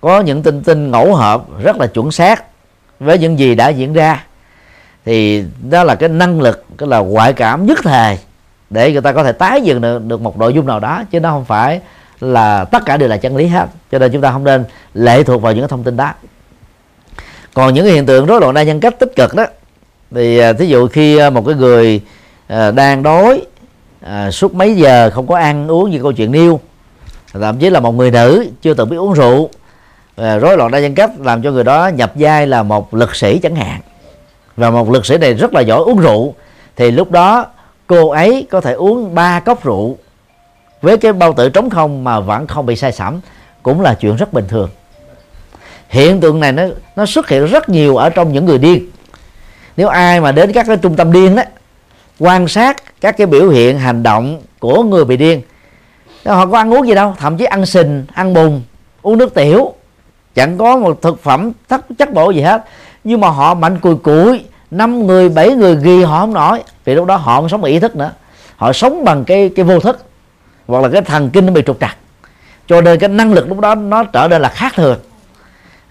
[0.01, 2.43] có những tin tin ngẫu hợp rất là chuẩn xác
[2.99, 4.23] với những gì đã diễn ra
[5.05, 8.19] thì đó là cái năng lực cái là ngoại cảm nhất thời
[8.69, 11.19] để người ta có thể tái dựng được, được một nội dung nào đó chứ
[11.19, 11.81] nó không phải
[12.19, 13.67] là tất cả đều là chân lý hết.
[13.91, 16.13] Cho nên chúng ta không nên lệ thuộc vào những cái thông tin đó
[17.53, 19.45] còn những cái hiện tượng rối loạn đa nhân cách tích cực đó
[20.11, 22.01] thì à, thí dụ khi à, một cái người
[22.47, 23.41] à, đang đói
[24.31, 26.59] suốt mấy giờ không có ăn uống như câu chuyện nêu
[27.33, 29.49] thậm chí là một người nữ chưa từng biết uống rượu
[30.15, 33.15] à, rối loạn đa nhân cách làm cho người đó nhập vai là một lực
[33.15, 33.79] sĩ chẳng hạn.
[34.57, 36.33] Và một lực sĩ này rất là giỏi uống rượu
[36.75, 37.45] thì lúc đó
[37.87, 39.97] cô ấy có thể uống ba cốc rượu
[40.81, 43.19] với cái bao tử trống không mà vẫn không bị sai sẩm
[43.63, 44.69] cũng là chuyện rất bình thường
[45.93, 46.63] hiện tượng này nó
[46.95, 48.89] nó xuất hiện rất nhiều ở trong những người điên.
[49.77, 51.43] Nếu ai mà đến các cái trung tâm điên đó
[52.19, 55.41] quan sát các cái biểu hiện, hành động của người bị điên
[56.25, 58.61] họ có ăn uống gì đâu, thậm chí ăn sình, ăn bùn,
[59.01, 59.73] uống nước tiểu,
[60.35, 62.63] chẳng có một thực phẩm thất, chất bổ gì hết.
[63.03, 66.95] Nhưng mà họ mạnh cùi cùi năm người, bảy người ghi họ không nổi, vì
[66.95, 68.11] lúc đó họ không sống bằng ý thức nữa.
[68.55, 70.05] Họ sống bằng cái cái vô thức,
[70.67, 71.97] hoặc là cái thần kinh nó bị trục trặc.
[72.67, 74.99] Cho nên cái năng lực lúc đó nó trở nên là khác thường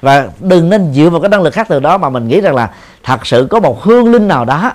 [0.03, 2.55] và đừng nên dựa vào cái năng lực khác từ đó mà mình nghĩ rằng
[2.55, 2.71] là
[3.03, 4.73] thật sự có một hương linh nào đó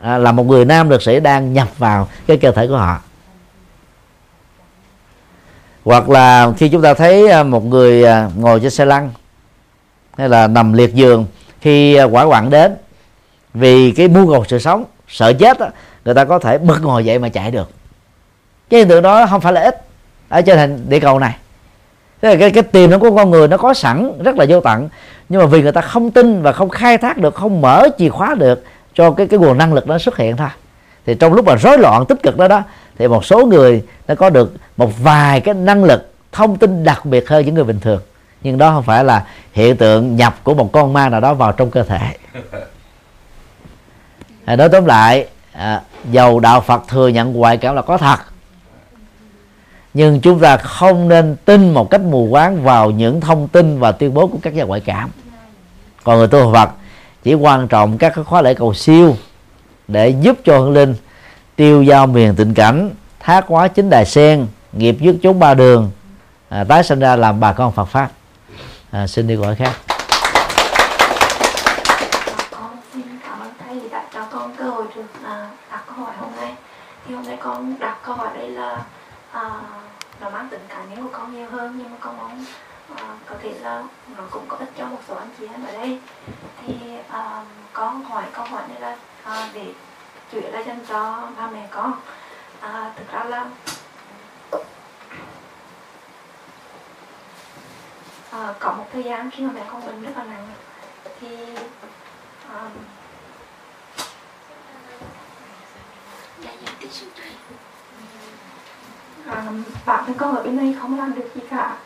[0.00, 3.00] à, là một người nam lực sĩ đang nhập vào cái cơ thể của họ.
[5.84, 9.10] Hoặc là khi chúng ta thấy à, một người à, ngồi trên xe lăn
[10.16, 11.26] hay là nằm liệt giường
[11.60, 12.76] khi à, quả quặng đến
[13.54, 15.66] vì cái mưu cầu sự sống sợ chết đó,
[16.04, 17.70] người ta có thể bật ngồi dậy mà chạy được.
[18.70, 19.84] Cái hiện tượng đó không phải là ít
[20.28, 21.36] ở trên hình địa cầu này.
[22.22, 24.60] Thế là cái, cái tiềm năng của con người nó có sẵn rất là vô
[24.60, 24.88] tận.
[25.28, 28.08] Nhưng mà vì người ta không tin và không khai thác được không mở chìa
[28.08, 30.48] khóa được cho cái cái nguồn năng lực đó xuất hiện thôi.
[31.06, 32.62] Thì trong lúc mà rối loạn tích cực đó đó
[32.98, 37.04] thì một số người nó có được một vài cái năng lực thông tin đặc
[37.04, 38.00] biệt hơn những người bình thường.
[38.42, 41.52] Nhưng đó không phải là hiện tượng nhập của một con ma nào đó vào
[41.52, 42.16] trong cơ thể.
[44.44, 45.80] À, nói tóm lại à,
[46.10, 48.16] dầu đạo Phật thừa nhận ngoại cảm là có thật
[49.94, 53.92] nhưng chúng ta không nên tin một cách mù quáng vào những thông tin và
[53.92, 55.10] tuyên bố của các nhà ngoại cảm.
[56.04, 56.70] Còn người tu Phật
[57.22, 59.16] chỉ quan trọng các khóa lễ cầu siêu
[59.88, 60.94] để giúp cho hương linh
[61.56, 65.90] tiêu giao miền tịnh cảnh thác hóa chính đài sen nghiệp dứt chốn ba đường
[66.48, 68.10] à, tái sinh ra làm bà con Phật pháp.
[68.90, 69.72] À, xin đi gọi khác
[72.50, 76.14] con xin cảm ơn thầy đã cho con cơ hội được à, đặt câu hỏi
[76.20, 76.52] hôm nay
[77.06, 78.82] thì hôm nay con đặt câu hỏi đây là
[79.32, 79.50] à,
[80.20, 82.44] nó mang tính cá nhân của con nhiều hơn nhưng mà con mong
[82.96, 83.82] à, có thể là
[84.16, 85.98] nó cũng có ích cho một số anh chị em ở đây
[86.66, 86.74] thì
[87.08, 89.72] à, con hỏi câu hỏi này là à, để
[90.32, 91.92] chủ yếu là dành cho ba mẹ con.
[92.60, 93.46] À, thực ra là
[98.30, 100.48] à, có một thời gian khi mà mẹ con bệnh rất là nặng
[101.20, 101.36] thì
[102.48, 102.70] um,
[109.26, 109.44] à, à
[109.86, 111.76] bản thân con ở bên đây không làm được gì cả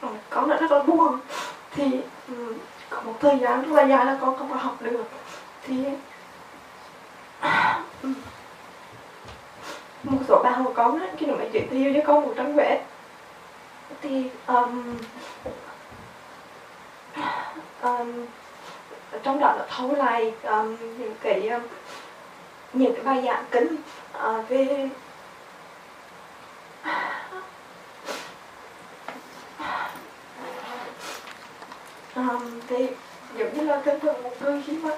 [0.00, 1.18] Ừ, con đã rất là buồn.
[1.70, 2.54] Thì ừ,
[2.90, 5.04] có một thời gian rất là dài là con không có học được.
[5.66, 5.84] Thì
[8.02, 8.08] ừ,
[10.02, 12.56] một số bạn của con á, khi nó mới giới thiệu cho con một trang
[12.56, 12.82] vẽ
[14.02, 14.96] thì um,
[17.82, 18.26] um,
[19.22, 21.62] trong đó là thấu lại um, những cái um,
[22.72, 24.88] những cái bài giảng kính uh, ờ, về
[32.14, 32.86] um, thì
[33.36, 34.90] giống như là thân thường một người khi mà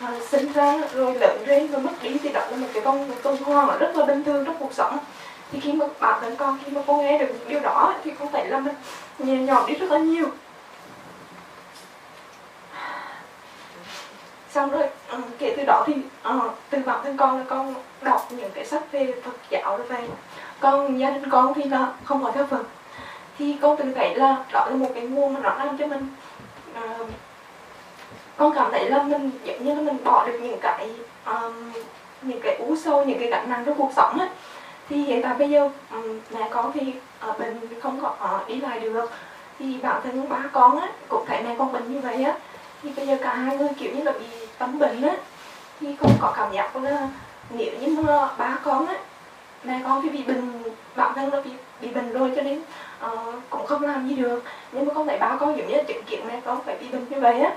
[0.00, 3.10] à, sinh ra rồi lớn lên và mất đi thì đó là một cái con
[3.22, 4.98] tuần hoàn mà rất là bình thường trong cuộc sống.
[5.52, 8.28] Thì khi mà bản thân con khi mà con nghe được điều đó thì con
[8.32, 8.74] thấy là mình
[9.18, 10.26] nhẹ nhõm đi rất là nhiều.
[14.50, 15.94] Xong rồi ừ, kể từ đó thì
[16.28, 19.86] uh, từ bản thân con là con đọc những cái sách về Phật giáo rồi
[19.86, 20.08] về
[20.60, 22.62] con gia đình con thì là không có theo Phật
[23.38, 26.08] thì con tự thấy là đó là một cái nguồn mà nó làm cho mình
[26.74, 27.04] Ờ,
[28.36, 30.90] con cảm thấy là mình giống như là mình bỏ được những cái
[31.26, 31.72] um,
[32.22, 34.28] những cái u sâu những cái gánh nặng trong cuộc sống ấy
[34.88, 38.56] thì hiện tại bây giờ um, mẹ con thì ở bệnh không có uh, đi
[38.56, 39.10] lại được.
[39.58, 42.34] Thì bản thân ba con á cũng thấy mẹ con bệnh như vậy á.
[42.82, 44.26] Thì bây giờ cả hai người kiểu như là bị
[44.58, 45.16] tâm bệnh á.
[45.80, 47.08] Thì con có cảm giác là
[47.50, 48.94] nếu như mà ba con á
[49.64, 50.62] mẹ con thì bị bệnh
[50.96, 52.62] bản thân là bị bị bệnh rồi cho nên
[53.06, 54.44] uh, cũng không làm gì được.
[54.72, 57.06] Nhưng mà con thấy ba con giống như chứng kiến mẹ con phải bị bệnh
[57.10, 57.50] như vậy á.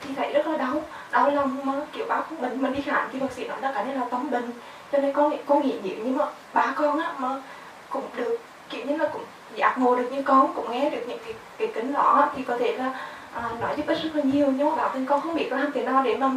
[0.00, 3.08] Thì thấy rất là đau đau lòng mà kiểu ba con bệnh mà đi khám
[3.12, 4.50] thì bác sĩ nói là cái này là tâm bệnh.
[4.92, 7.42] Cho nên con con nghĩ nếu như mà ba con á mà
[7.90, 8.38] cũng được
[8.70, 9.22] kiểu như là cũng
[9.56, 12.58] giác ngộ được như con cũng nghe được những cái cái kính đó thì có
[12.58, 12.92] thể là
[13.34, 14.46] à, nói giúp ích rất là nhiều.
[14.56, 16.30] Nhưng mà bản thân con không biết làm thế nào để mà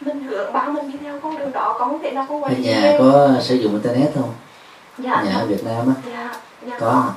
[0.00, 2.54] mình hướng ba mình đi theo con đường đó con không thể nào con quay
[2.58, 4.34] nhà có sử dụng internet không?
[4.98, 6.10] Dạ nhà ở Việt Nam á.
[6.12, 6.34] Dạ
[6.66, 7.12] dạ có có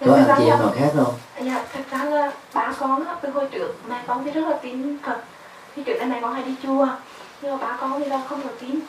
[0.00, 1.14] anh Thật chị em là- nào khác không?
[1.42, 4.56] Dạ, thật ra là ba con á, từ hồi trước mẹ con thì rất là
[4.62, 5.16] tin Phật.
[5.76, 6.86] Thì trước đây mẹ con hay đi chùa
[7.42, 8.80] Nhưng mà ba con thì là không có tin.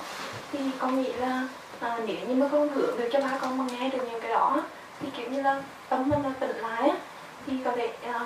[0.51, 1.47] Thì con nghĩ là
[1.79, 4.31] à, nếu như mà con hướng được cho ba con mà nghe được những cái
[4.31, 4.61] đó
[5.01, 6.95] Thì kiểu như là tâm mình là tỉnh lại á
[7.47, 8.25] Thì có thể à,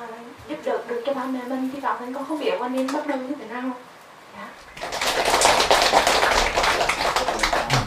[0.50, 1.70] giúp đỡ được cho ba mẹ mình.
[1.74, 3.64] Thì bản thân con không biết là nên bắt đầu như thế nào.
[4.38, 4.48] Dạ.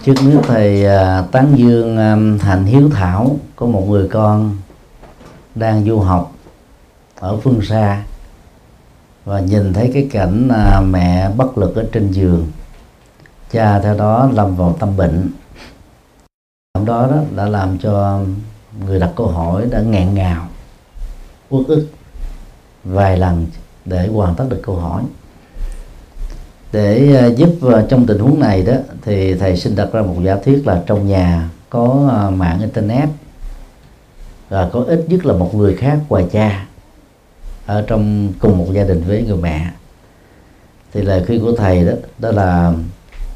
[0.03, 4.57] trước nước thầy à, tán dương à, hạnh hiếu thảo có một người con
[5.59, 6.33] đang du học
[7.21, 8.03] ở phương xa
[9.25, 12.47] và nhìn thấy cái cảnh à, mẹ bất lực ở trên giường.
[13.53, 15.31] Cha theo đó lâm vào tâm bệnh.
[16.75, 18.21] Hôm đó đó đã làm cho
[18.87, 20.49] người đặt câu hỏi, đã nghẹn ngào,
[21.51, 21.89] uất ức
[22.85, 23.47] vài lần
[23.85, 25.03] để hoàn tất được câu hỏi.
[26.73, 30.17] Để à, giúp à, trong tình huống này đó thì thầy xin đặt ra một
[30.25, 31.95] giả thuyết là trong nhà có
[32.35, 33.09] mạng internet
[34.49, 36.67] và có ít nhất là một người khác ngoài cha
[37.67, 39.71] ở trong cùng một gia đình với người mẹ.
[40.93, 42.73] Thì lời khuyên của thầy đó đó là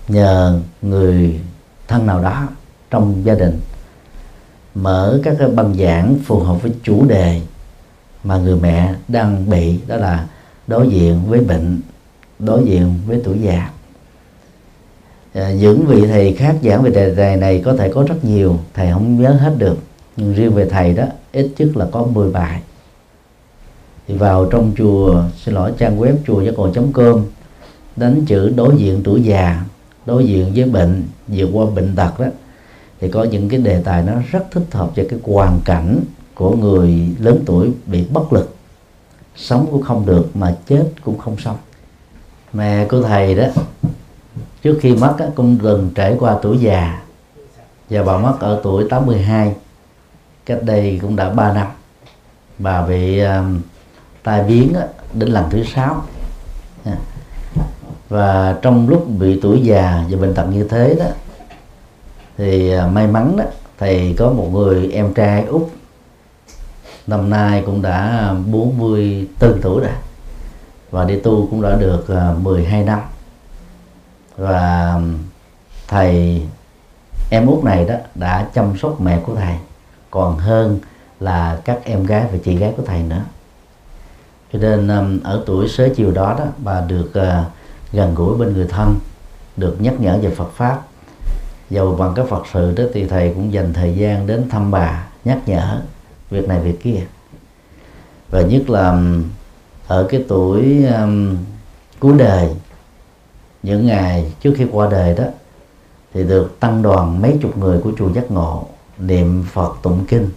[0.08, 1.40] nhờ người
[1.88, 2.48] thân nào đó
[2.90, 3.60] trong gia đình
[4.74, 7.40] mở các cái băng giảng phù hợp với chủ đề
[8.24, 10.26] mà người mẹ đang bị đó là
[10.66, 11.80] đối diện với bệnh
[12.38, 13.70] đối diện với tuổi già.
[15.34, 18.58] À, những vị thầy khác giảng về đề tài này có thể có rất nhiều
[18.74, 19.76] thầy không nhớ hết được
[20.16, 22.62] nhưng riêng về thầy đó, ít nhất là có 10 bài.
[24.08, 27.24] Thì vào trong chùa, xin lỗi, trang web chùa giác ngộ com
[27.96, 29.64] đánh chữ đối diện tuổi già,
[30.06, 32.26] đối diện với bệnh, vượt qua bệnh tật đó,
[33.00, 36.00] thì có những cái đề tài nó rất thích hợp cho cái hoàn cảnh
[36.34, 38.54] của người lớn tuổi bị bất lực.
[39.36, 41.56] Sống cũng không được, mà chết cũng không xong.
[42.52, 43.44] Mẹ của thầy đó,
[44.62, 47.02] trước khi mất cũng từng trải qua tuổi già,
[47.90, 49.54] và bà mất ở tuổi 82
[50.46, 51.66] cách đây cũng đã 3 năm
[52.58, 53.60] bà bị um,
[54.22, 54.74] tai biến
[55.14, 56.02] đến lần thứ sáu.
[58.08, 61.04] Và trong lúc bị tuổi già và bệnh tật như thế đó
[62.38, 63.44] thì ờ, may mắn đó
[63.78, 65.62] thầy có một người em trai út
[67.06, 69.92] năm nay cũng đã 44 tuổi rồi.
[70.90, 73.00] Và đi tu cũng đã được ờ, 12 năm.
[74.36, 74.96] Và
[75.88, 76.42] thầy
[77.30, 79.56] em út này đó đã chăm sóc mẹ của thầy
[80.12, 80.78] còn hơn
[81.20, 83.22] là các em gái và chị gái của thầy nữa.
[84.52, 87.44] Cho nên um, ở tuổi xế chiều đó đó bà được à,
[87.92, 88.98] gần gũi bên người thân
[89.56, 90.82] được nhắc nhở về Phật pháp.
[91.70, 95.06] Dầu bằng cái Phật sự đó thì thầy cũng dành thời gian đến thăm bà
[95.24, 95.80] nhắc nhở
[96.30, 97.06] việc này việc kia.
[98.30, 99.24] Và nhất là um,
[99.86, 101.36] ở cái tuổi um,
[102.00, 102.48] cuối đời
[103.62, 105.24] những ngày trước khi qua đời đó
[106.14, 108.66] thì được tăng đoàn mấy chục người của chùa giác ngộ
[108.98, 110.30] niệm Phật tụng kinh.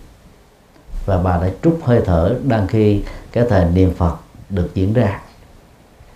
[1.06, 4.15] Và bà đã trút hơi thở đang khi cái thời niệm Phật
[4.50, 5.22] được diễn ra.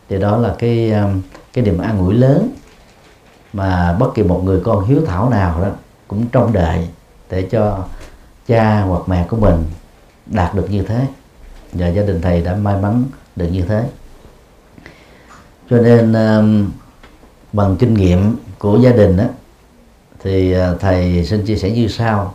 [0.10, 1.22] Thì đó là cái um,
[1.54, 2.50] cái niềm an ủi lớn
[3.54, 5.70] mà bất kỳ một người con hiếu thảo nào đó
[6.08, 6.88] cũng trông đợi
[7.30, 7.86] để cho
[8.48, 9.64] cha hoặc mẹ của mình
[10.26, 11.08] đạt được như thế.
[11.74, 13.04] Và gia đình thầy đã may mắn
[13.36, 13.90] được như thế.
[15.70, 16.72] Cho nên um,
[17.54, 19.24] bằng kinh nghiệm của gia đình đó,
[20.24, 22.34] thì à, thầy xin chia sẻ như sau.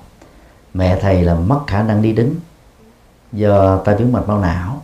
[0.74, 2.34] Mẹ thầy là mất khả năng đi đứng
[3.32, 4.82] do tai biến mạch máu não.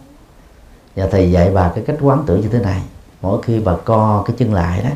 [0.96, 2.82] Và thầy dạy bà cái cách quán tưởng như thế này.
[3.22, 4.90] Mỗi khi bà co cái chân lại đó,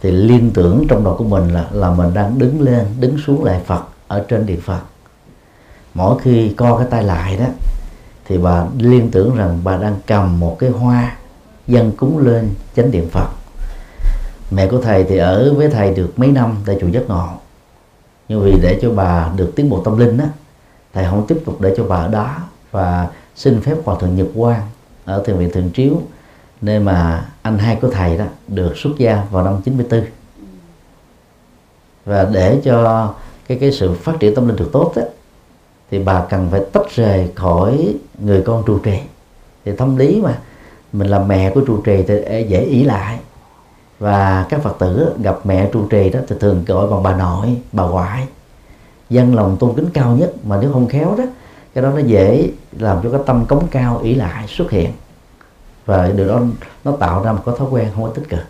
[0.00, 3.44] thì liên tưởng trong đầu của mình là là mình đang đứng lên, đứng xuống
[3.44, 4.80] lại Phật ở trên điện Phật.
[5.94, 7.46] Mỗi khi co cái tay lại đó,
[8.24, 11.16] thì bà liên tưởng rằng bà đang cầm một cái hoa
[11.66, 13.28] dân cúng lên chánh điện Phật
[14.50, 17.28] mẹ của thầy thì ở với thầy được mấy năm tại chùa giác ngộ.
[18.28, 20.28] Nhưng vì để cho bà được tiến bộ tâm linh á
[20.94, 22.36] thầy không tiếp tục để cho bà ở đó
[22.70, 24.62] và xin phép hòa thượng Nhật Quang
[25.04, 26.02] ở thiền viện Thường Chiếu
[26.60, 30.02] nơi mà anh hai của thầy đó được xuất gia vào năm 94
[32.04, 33.14] và để cho
[33.48, 35.02] cái cái sự phát triển tâm linh được tốt đó,
[35.90, 38.98] thì bà cần phải tách rời khỏi người con trụ trì.
[39.64, 40.38] Thì tâm lý mà
[40.92, 43.18] mình là mẹ của trụ trì thì dễ ý lại
[43.98, 47.56] và các phật tử gặp mẹ trụ trì đó thì thường gọi bằng bà nội,
[47.72, 48.26] bà ngoại.
[49.10, 51.24] Dân lòng tôn kính cao nhất, mà nếu không khéo đó,
[51.74, 54.92] cái đó nó dễ làm cho cái tâm cống cao, ỷ lại, xuất hiện.
[55.86, 56.40] Và điều đó
[56.84, 58.44] nó tạo ra một cái thói quen không có tích cực.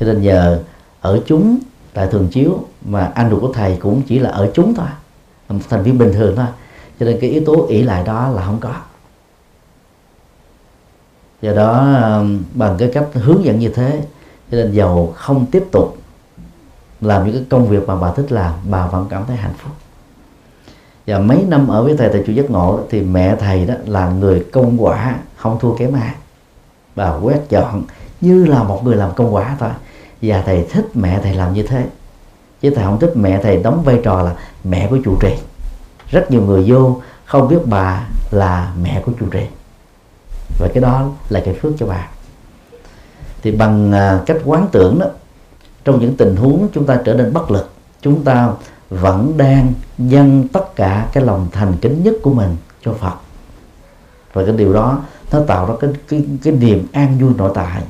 [0.00, 0.62] Cho nên giờ
[1.00, 1.58] ở chúng
[1.92, 4.86] tại thường chiếu mà anh ruột của thầy cũng chỉ là ở chúng thôi
[5.48, 6.46] một thành viên bình thường thôi.
[7.00, 8.74] Cho nên cái yếu tố ỷ lại đó là không có.
[11.42, 11.96] Do đó
[12.54, 14.02] bằng cái cách hướng dẫn như thế
[14.54, 15.96] cho nên giàu không tiếp tục
[17.00, 19.72] làm những cái công việc mà bà thích làm, bà vẫn cảm thấy hạnh phúc.
[21.06, 24.08] Và mấy năm ở với thầy tại chùa giác ngộ thì mẹ thầy đó là
[24.08, 26.14] người công quả, không thua kém ai.
[26.96, 27.82] Bà quét dọn
[28.20, 29.70] như là một người làm công quả thôi.
[30.22, 31.86] Và thầy thích mẹ thầy làm như thế.
[32.60, 34.34] Chứ thầy không thích mẹ thầy đóng vai trò là
[34.64, 35.34] mẹ của chủ trì.
[36.10, 39.46] Rất nhiều người vô không biết bà là mẹ của chủ trì.
[40.58, 42.08] Và cái đó là cái phước cho bà
[43.44, 45.06] thì bằng à, cách quán tưởng đó,
[45.84, 47.70] trong những tình huống chúng ta trở nên bất lực,
[48.02, 48.52] chúng ta
[48.90, 53.14] vẫn đang dâng tất cả cái lòng thành kính nhất của mình cho Phật.
[54.32, 57.82] Và cái điều đó, nó tạo ra cái cái cái niềm an vui nội tại.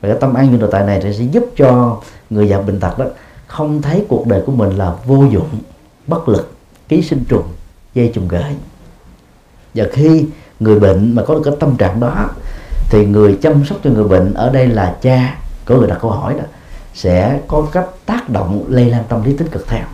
[0.00, 2.98] Và cái tâm an vui nội tại này sẽ giúp cho người già bệnh tật
[2.98, 3.04] đó
[3.46, 5.48] không thấy cuộc đời của mình là vô dụng,
[6.06, 6.52] bất lực,
[6.88, 7.46] ký sinh trùng,
[7.94, 8.56] dây trùng gửi
[9.74, 10.26] và khi
[10.60, 12.30] người bệnh mà có được cái tâm trạng đó
[12.90, 15.38] thì người chăm sóc cho người bệnh ở đây là cha.
[15.64, 16.44] Có người đặt câu hỏi đó
[16.94, 19.84] sẽ có cách tác động lây lan tâm lý tích cực theo.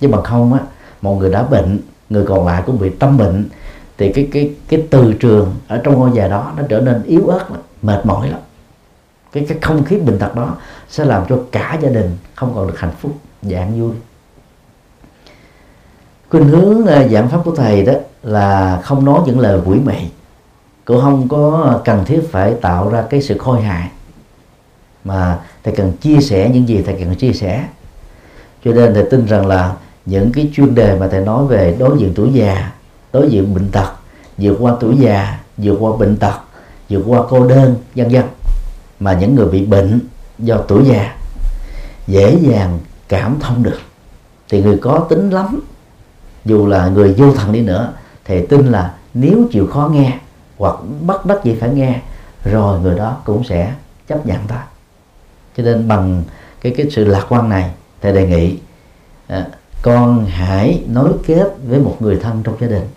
[0.00, 0.60] Chứ bằng không á
[1.02, 1.80] một người đã bệnh
[2.10, 3.48] người còn lại cũng bị tâm bệnh
[3.98, 7.26] thì cái cái cái từ trường ở trong ngôi nhà đó nó trở nên yếu
[7.26, 8.40] ớt lắm, mệt mỏi lắm.
[9.32, 10.56] Cái cái không khí bệnh tật đó
[10.88, 13.92] sẽ làm cho cả gia đình không còn được hạnh phúc dạng vui.
[16.30, 17.92] Khuynh hướng à, giảng pháp của thầy đó
[18.22, 19.94] là không nói những lời quỷ mị
[20.88, 23.88] cũng không có cần thiết phải tạo ra cái sự khôi hài,
[25.04, 27.64] mà thầy cần chia sẻ những gì thầy cần chia sẻ.
[28.64, 29.74] Cho nên thầy tin rằng là
[30.06, 32.72] những cái chuyên đề mà thầy nói về đối diện tuổi già,
[33.12, 33.92] đối diện bệnh tật,
[34.38, 36.34] vượt qua tuổi già, vượt qua bệnh tật,
[36.88, 38.24] vượt qua cô đơn, vân vân,
[39.00, 40.00] mà những người bị bệnh
[40.38, 41.16] do tuổi già,
[42.06, 42.78] dễ dàng
[43.08, 43.78] cảm thông được.
[44.48, 45.60] Thì người có tính lắm,
[46.44, 47.92] dù là người vô thần đi nữa
[48.24, 50.18] thì tin là nếu chịu khó nghe
[50.58, 52.00] hoặc bắt đắc gì phải nghe
[52.44, 53.74] rồi người đó cũng sẽ
[54.08, 54.66] chấp nhận ta.
[55.56, 56.22] Cho nên bằng
[56.60, 58.58] cái cái sự lạc quan này thầy đề nghị
[59.26, 59.46] à,
[59.82, 62.88] con hãy nối kết với một người thân trong gia đình.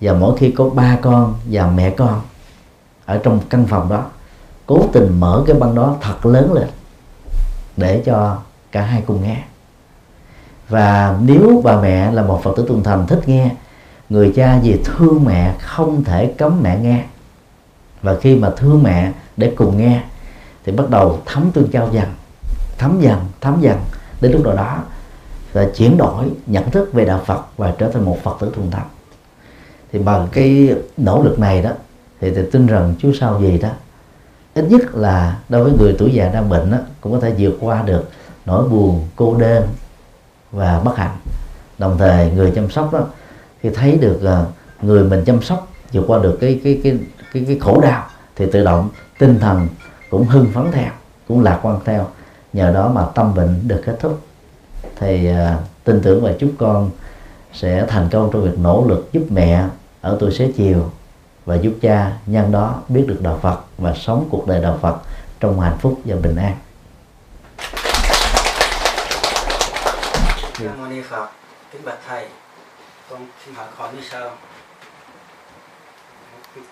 [0.00, 2.20] Và mỗi khi có ba con và mẹ con
[3.04, 4.06] ở trong căn phòng đó
[4.66, 6.68] cố tình mở cái băng đó thật lớn lên
[7.76, 8.38] để cho
[8.72, 9.42] cả hai cùng nghe.
[10.68, 13.50] Và nếu bà mẹ là một phật tử tuần thành thích nghe
[14.08, 17.04] người cha vì thương mẹ không thể cấm mẹ nghe.
[18.02, 20.02] Và khi mà thương mẹ để cùng nghe
[20.64, 22.06] thì bắt đầu thấm tương trao dần.
[22.78, 23.78] Thấm dần thấm dần
[24.20, 24.82] đến lúc nào đó
[25.52, 28.70] và chuyển đổi nhận thức về đạo Phật và trở thành một Phật tử thuần
[28.70, 28.82] tâm
[29.92, 31.70] thì bằng cái nỗ lực này đó
[32.20, 33.68] thì tôi tin rằng Chúa sau gì đó
[34.54, 37.56] ít nhất là đối với người tuổi già đang bệnh đó, cũng có thể vượt
[37.60, 38.10] qua được
[38.46, 39.68] nỗi buồn cô đơn
[40.52, 41.16] và bất hạnh.
[41.78, 43.00] Đồng thời người chăm sóc đó
[43.60, 46.98] khi thấy được uh, người mình chăm sóc vượt qua được cái cái cái
[47.32, 48.06] cái, cái khổ đau
[48.36, 49.68] thì tự động tinh thần
[50.10, 50.90] cũng hưng phấn theo
[51.28, 52.06] cũng lạc quan theo.
[52.52, 54.20] Nhờ đó mà tâm bệnh được kết thúc.
[54.96, 55.36] Thì uh,
[55.84, 56.90] tin tưởng và chúc con
[57.52, 59.64] sẽ thành công trong việc nỗ lực giúp mẹ
[60.00, 60.90] ở tuổi xế chiều
[61.44, 64.96] và giúp cha nhân đó biết được đạo Phật và sống cuộc đời đạo Phật
[65.40, 66.56] trong hạnh phúc và bình an.
[70.60, 71.28] Nam mô Ni Phật,
[71.72, 72.26] kính bạch thầy,
[73.10, 74.30] con xin hỏi hỏi như sau.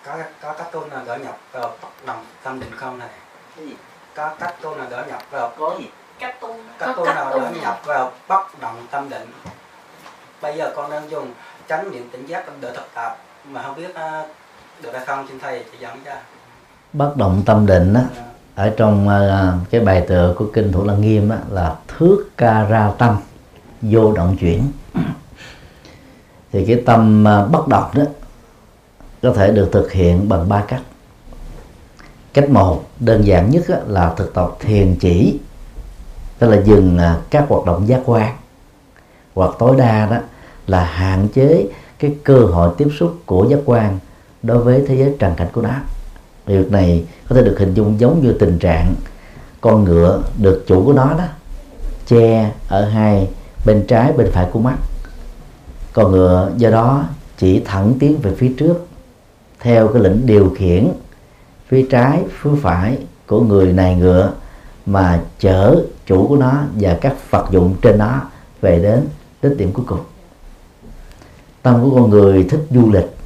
[0.05, 1.77] Có có các tôn nào gỡ nhập vào
[2.07, 3.09] đồng tâm định không này?
[4.15, 5.87] Có các tôn nào gỡ nhập vào có gì
[6.19, 9.33] cách tu các tôn nào gỡ nhập vào bất động tâm định?
[10.43, 11.35] Bây giờ con đang dùng
[11.69, 14.29] chánh niệm tỉnh giác để thực tập mà không biết uh,
[14.83, 16.15] được hay không xin thầy chỉ dẫn cho.
[16.93, 18.03] Bất động tâm định á
[18.55, 22.65] ở trong uh, cái bài tựa của kinh Thủ Lăng Nghiêm á, là thước ca
[22.65, 23.17] ra tâm
[23.83, 24.73] vô động chuyển
[26.57, 28.03] thì cái tâm à, bất động đó
[29.23, 30.83] có thể được thực hiện bằng ba cách.
[32.35, 35.39] Cách một, đơn giản nhất là thực tập thiền chỉ,
[36.39, 38.37] tức là dừng à, các hoạt động giác quan.
[39.35, 40.17] Hoặc tối đa đó
[40.67, 41.67] là hạn chế
[41.99, 43.99] cái cơ hội tiếp xúc của giác quan
[44.43, 45.75] đối với thế giới trần cảnh của nó.
[46.47, 48.95] Việc này có thể được hình dung giống như tình trạng
[49.61, 51.25] con ngựa được chủ của nó đó,
[52.07, 53.29] che ở hai
[53.67, 54.77] bên trái, bên phải của mắt
[55.97, 57.05] con ngựa, do đó
[57.39, 58.87] chỉ thẳng tiến về phía trước,
[59.61, 60.89] theo cái lệnh điều khiển
[61.69, 64.33] phía trái, phía phải của người này ngựa
[64.87, 68.21] mà chở chủ của nó và các vật dụng trên nó
[68.61, 69.07] về đến
[69.43, 70.01] đích điểm cuối cùng.
[71.63, 73.17] Tâm của con người thích du lịch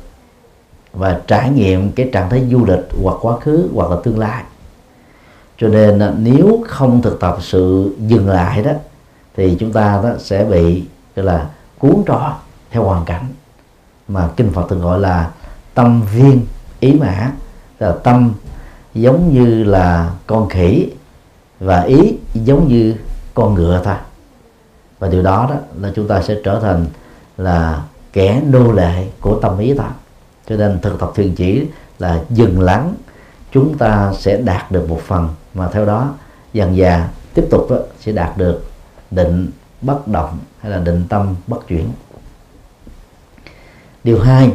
[0.92, 4.44] và trải nghiệm cái trạng thái du lịch hoặc quá khứ hoặc là tương lai.
[5.58, 8.72] Cho nên nếu không thực tập sự dừng lại đó,
[9.36, 10.84] thì chúng ta đó sẽ bị,
[11.16, 12.32] gọi là, cuốn tròn
[12.70, 13.26] theo hoàn cảnh
[14.08, 15.30] mà kinh Phật thường gọi là
[15.74, 16.46] tâm viên
[16.80, 17.32] ý mã
[17.78, 18.34] là tâm
[18.94, 20.90] giống như là con khỉ
[21.60, 22.94] và ý giống như
[23.34, 23.94] con ngựa thôi.
[24.98, 26.86] Và điều đó đó là chúng ta sẽ trở thành
[27.36, 29.90] là kẻ nô lệ của tâm ý ta.
[30.48, 31.66] Cho nên thực tập thiền chỉ
[31.98, 32.94] là dừng lắng
[33.52, 36.14] chúng ta sẽ đạt được một phần mà theo đó
[36.52, 38.70] dần dà tiếp tục đó, sẽ đạt được
[39.10, 39.50] định
[39.82, 41.88] bất động hay là định tâm bất chuyển
[44.04, 44.52] điều hai,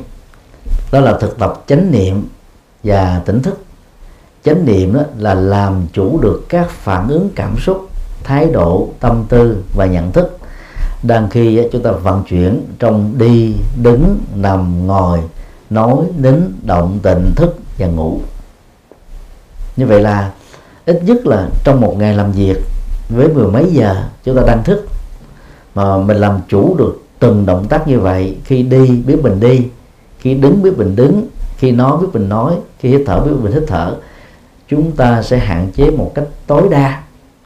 [0.92, 2.30] đó là thực tập chánh niệm
[2.84, 3.60] và tỉnh thức.
[4.44, 7.90] Chánh niệm đó là làm chủ được các phản ứng cảm xúc,
[8.24, 10.38] thái độ, tâm tư và nhận thức,
[11.04, 15.20] đang khi chúng ta vận chuyển trong đi, đứng, nằm, ngồi,
[15.70, 18.20] nói, nín, động tịnh thức và ngủ.
[19.76, 20.32] Như vậy là
[20.86, 22.58] ít nhất là trong một ngày làm việc,
[23.10, 24.88] với mười mấy giờ chúng ta đang thức,
[25.76, 29.68] mà mình làm chủ được từng động tác như vậy, khi đi biết mình đi,
[30.20, 33.54] khi đứng biết mình đứng, khi nói biết mình nói, khi hít thở biết mình
[33.54, 33.96] hít thở,
[34.68, 37.02] chúng ta sẽ hạn chế một cách tối đa,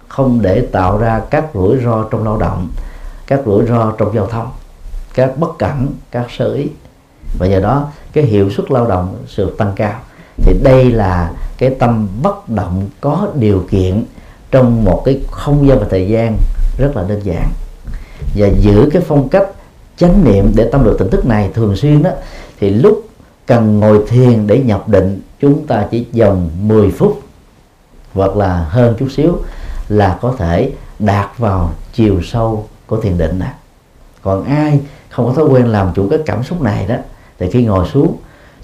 [0.08, 2.68] không để tạo ra các rủi ro trong lao động,
[3.28, 4.50] các rủi ro trong giao thông,
[5.14, 6.68] các bất cẩn, các sơ ý.
[7.40, 10.00] Và nhờ đó, cái hiệu suất lao động sự tăng cao.
[10.38, 14.04] Thì đây là cái tâm bất động có điều kiện
[14.52, 16.38] trong một cái không gian và thời gian
[16.78, 17.50] rất là đơn giản.
[18.36, 19.48] Và giữ cái phong cách
[20.00, 22.12] chánh niệm để tâm được tỉnh thức này thường xuyên đó,
[22.60, 23.08] thì lúc
[23.46, 27.22] cần ngồi thiền để nhập định, chúng ta chỉ dòng 10 phút
[28.14, 29.38] hoặc là hơn chút xíu
[29.90, 33.54] là có thể đạt vào chiều sâu của thiền định này
[34.22, 34.80] còn ai
[35.10, 36.96] không có thói quen làm chủ cái cảm xúc này đó,
[37.40, 38.18] thì khi ngồi xuống,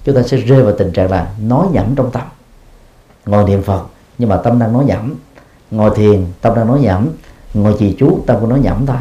[0.04, 2.22] chúng ta sẽ rơi vào tình trạng là nói nhẩm trong tâm.
[3.26, 3.82] Ngồi niệm phật,
[4.18, 5.14] nhưng mà tâm đang nói nhẩm.
[5.70, 7.08] Ngồi thiền, tâm đang nói nhẩm.
[7.54, 8.96] Ngồi trì chú, tâm cũng nói nhẩm thôi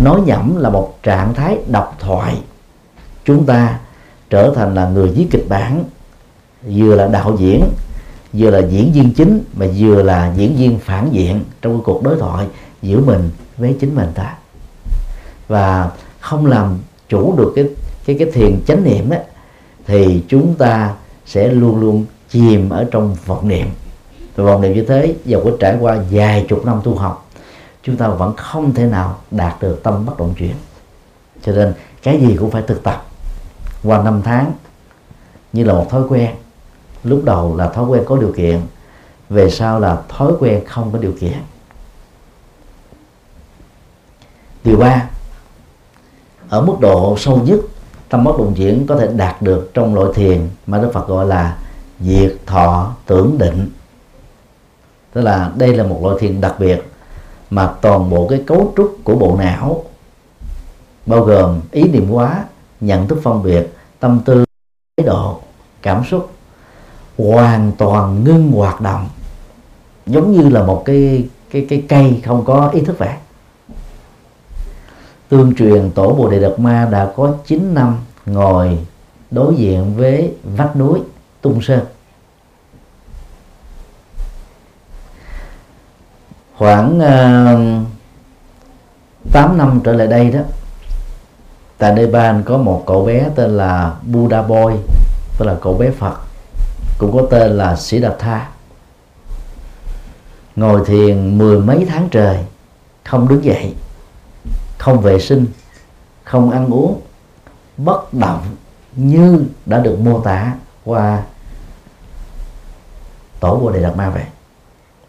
[0.00, 2.36] nói nhẩm là một trạng thái độc thoại.
[3.24, 3.78] Chúng ta
[4.30, 5.84] trở thành là người viết kịch bản.
[6.62, 7.64] Vừa là đạo diễn,
[8.32, 12.02] vừa là diễn viên chính, mà vừa là diễn viên phản diện trong cái cuộc
[12.02, 12.46] đối thoại
[12.82, 14.34] giữa mình với chính mình ta.
[15.48, 16.78] Và không làm
[17.08, 17.68] chủ được cái
[18.04, 19.18] cái cái thiền chánh niệm á,
[19.86, 20.94] thì chúng ta
[21.26, 23.66] sẽ luôn luôn chìm ở trong vọng niệm.
[24.36, 27.28] Và vọng niệm như thế, dầu có trải qua vài chục năm tu học
[27.82, 30.54] chúng ta vẫn không thể nào đạt được tâm bất động chuyển.
[31.42, 33.04] Cho nên cái gì cũng phải thực tập.
[33.84, 34.52] Qua năm tháng,
[35.52, 36.30] như là một thói quen,
[37.04, 38.60] lúc đầu là thói quen có điều kiện,
[39.28, 41.38] về sau là thói quen không có điều kiện.
[44.64, 45.08] Điều ba,
[46.48, 47.58] ở mức độ sâu nhất,
[48.08, 51.26] tâm bất động chuyển có thể đạt được trong loại thiền mà Đức Phật gọi
[51.26, 51.58] là
[52.00, 53.70] diệt thọ tưởng định.
[55.12, 56.91] Tức là đây là một loại thiền đặc biệt
[57.52, 59.84] mà toàn bộ cái cấu trúc của bộ não,
[61.06, 62.44] bao gồm ý niệm hóa,
[62.80, 64.44] nhận thức phân biệt, tâm tư,
[64.96, 65.40] thái độ,
[65.82, 66.30] cảm xúc,
[67.18, 69.08] hoàn toàn ngưng hoạt động,
[70.06, 73.14] giống như là một cái cái cái cây không có ý thức vậy
[75.28, 78.78] tương truyền, tổ bồ đề đạt ma đã có 9 năm ngồi
[79.30, 81.00] đối diện với vách núi
[81.40, 81.80] tung sơn.
[86.56, 87.86] Khoảng ờ, uh,
[89.32, 90.40] 8 năm trở lại đây đó
[91.78, 94.74] tại Nepal có một cậu bé tên là Buddha Boy
[95.38, 96.16] tức là cậu bé Phật
[96.98, 98.48] cũng có tên là Sĩ Đạt Tha.
[100.56, 102.38] Ngồi thiền mười mấy tháng trời
[103.04, 103.74] không đứng dậy
[104.78, 105.46] không vệ sinh
[106.24, 107.00] không ăn uống
[107.76, 108.42] bất động
[108.96, 111.22] như đã được mô tả qua
[113.40, 114.24] tổ bồ đề đạt ma vậy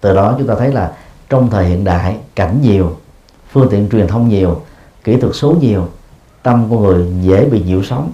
[0.01, 0.91] từ đó chúng ta thấy là
[1.29, 2.97] trong thời hiện đại cảnh nhiều
[3.51, 4.61] phương tiện truyền thông nhiều
[5.03, 5.87] kỹ thuật số nhiều
[6.43, 8.11] tâm của người dễ bị nhiễu sóng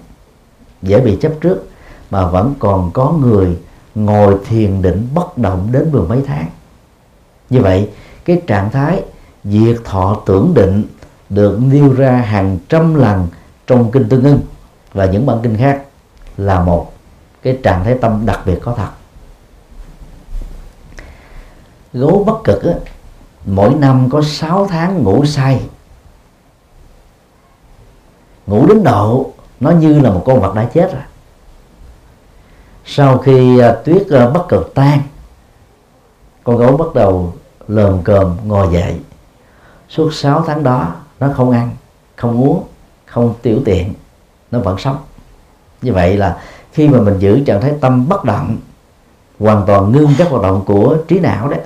[0.82, 1.70] dễ bị chấp trước
[2.12, 3.58] mà vẫn còn có người
[3.96, 6.46] ngồi thiền định bất động đến mười mấy tháng.
[7.50, 7.90] Như vậy
[8.26, 9.04] cái trạng thái
[9.44, 10.84] diệt thọ tưởng định
[11.30, 13.28] được nêu ra hàng trăm lần
[13.68, 14.40] trong kinh tương ưng
[14.94, 15.84] và những bản kinh khác
[16.38, 16.92] là một
[17.42, 18.90] cái trạng thái tâm đặc biệt có thật.
[21.94, 22.74] Gấu bất cực á,
[23.46, 25.62] mỗi năm có 6 tháng ngủ say.
[28.48, 31.04] Ngủ đến độ nó như là một con vật đã chết rồi.
[32.86, 35.00] Sau khi à, tuyết à, bất cực tan,
[36.44, 37.34] con gấu bắt đầu
[37.68, 39.00] lờm cờm ngồi dậy.
[39.90, 41.72] Suốt 6 tháng đó, nó không ăn,
[42.16, 42.64] không uống,
[43.06, 43.94] không tiểu tiện,
[44.52, 44.98] nó vẫn sống.
[45.82, 48.58] Như vậy là khi mà mình giữ trạng thái tâm bất động,
[49.40, 51.60] hoàn toàn ngưng các hoạt động của trí não đấy,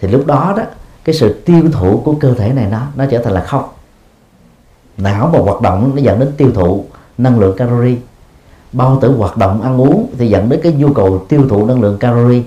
[0.00, 0.62] thì lúc đó đó
[1.04, 3.64] cái sự tiêu thụ của cơ thể này nó nó trở thành là không.
[4.96, 6.84] Não mà hoạt động nó dẫn đến tiêu thụ
[7.18, 7.96] năng lượng calorie.
[8.72, 11.80] Bao tử hoạt động ăn uống thì dẫn đến cái nhu cầu tiêu thụ năng
[11.80, 12.42] lượng calorie.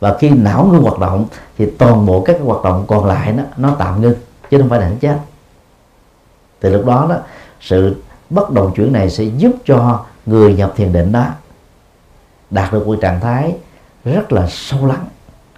[0.00, 1.26] Và khi não ngưng hoạt động
[1.58, 4.14] thì toàn bộ các hoạt động còn lại nó nó tạm ngưng,
[4.50, 5.18] chứ không phải là nó chết.
[6.60, 7.16] Từ lúc đó đó,
[7.60, 7.96] sự
[8.30, 11.26] bất đồng chuyển này sẽ giúp cho người nhập thiền định đó
[12.50, 13.56] đạt được một trạng thái
[14.04, 15.06] rất là sâu lắng.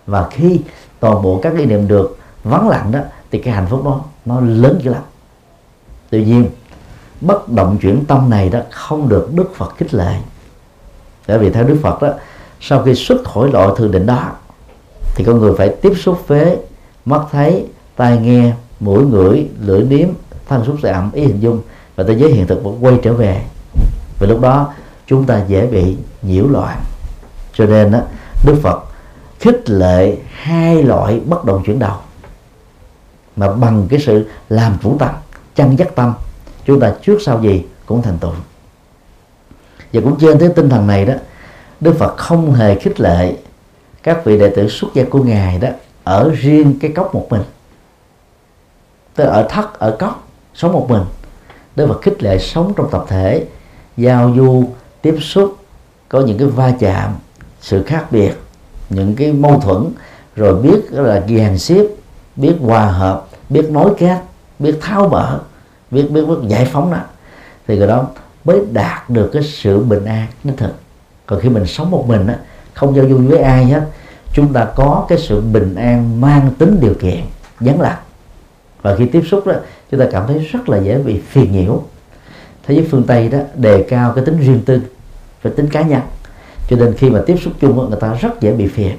[0.07, 0.61] Và khi
[1.01, 4.41] toàn bộ các ý niệm được vắng lặng đó thì cái hạnh phúc đó nó
[4.41, 5.03] lớn dữ lắm.
[6.11, 6.51] Tuy nhiên
[7.21, 10.17] bất động chuyển tâm này đó không được đức phật khích lệ.
[11.29, 12.09] Bởi vì theo đức phật đó
[12.61, 14.31] sau khi xuất khỏi loại thường định đó
[15.15, 16.57] thì con người phải tiếp xúc với
[17.05, 17.67] mắt thấy
[17.97, 20.09] tai nghe mũi ngửi lưỡi nếm
[20.49, 21.61] thân xúc chạm ý hình dung
[21.97, 23.43] và thế giới hiện thực vẫn quay trở về.
[24.19, 24.73] Và lúc đó
[25.07, 26.81] chúng ta dễ bị nhiễu loạn.
[27.55, 27.99] Cho nên đó,
[28.45, 28.85] đức phật
[29.41, 31.97] khích lệ hai loại bất động chuyển đầu
[33.41, 35.11] mà bằng cái sự làm chủ tâm,
[35.55, 36.15] chăn dắt tâm,
[36.65, 38.33] chúng ta trước sau gì cũng thành tựu.
[39.93, 41.15] Và cũng trên cái tinh thần này đó,
[41.81, 43.35] đức phật không hề khích lệ
[44.03, 45.69] các vị đệ tử xuất gia của ngài đó
[46.05, 47.43] ở riêng cái cốc một mình.
[49.15, 51.03] Tức ở thất, ở cốc, sống một mình.
[51.77, 53.47] Đức phật khích lệ sống trong tập thể,
[53.97, 54.65] giao du,
[55.03, 55.57] tiếp xúc,
[56.09, 57.15] có những cái va chạm,
[57.61, 58.33] sự khác biệt,
[58.91, 59.93] những cái mâu thuẫn,
[60.37, 61.87] rồi biết là dàn xếp,
[62.37, 64.19] biết hòa hợp biết nối kết
[64.59, 65.41] biết tháo mở
[65.91, 66.99] biết biết biết giải phóng đó.
[67.67, 68.07] Thì cái đó
[68.45, 70.75] mới đạt được cái sự bình an đích thực
[71.31, 72.37] còn khi mình sống một mình á,
[72.75, 73.83] không giao du với ai hết,
[74.33, 77.21] chúng ta có cái sự bình an mang tính điều kiện,
[77.61, 77.99] vắng lặng.
[78.83, 79.55] Và khi tiếp xúc đó,
[79.91, 81.83] chúng ta cảm thấy rất là dễ bị phiền nhiễu.
[82.67, 84.81] Thế giới phương tây đó đề cao cái tính riêng tư
[85.43, 86.01] và tính cá nhân.
[86.69, 88.97] Cho nên khi mà tiếp xúc chung người ta rất dễ bị phiền.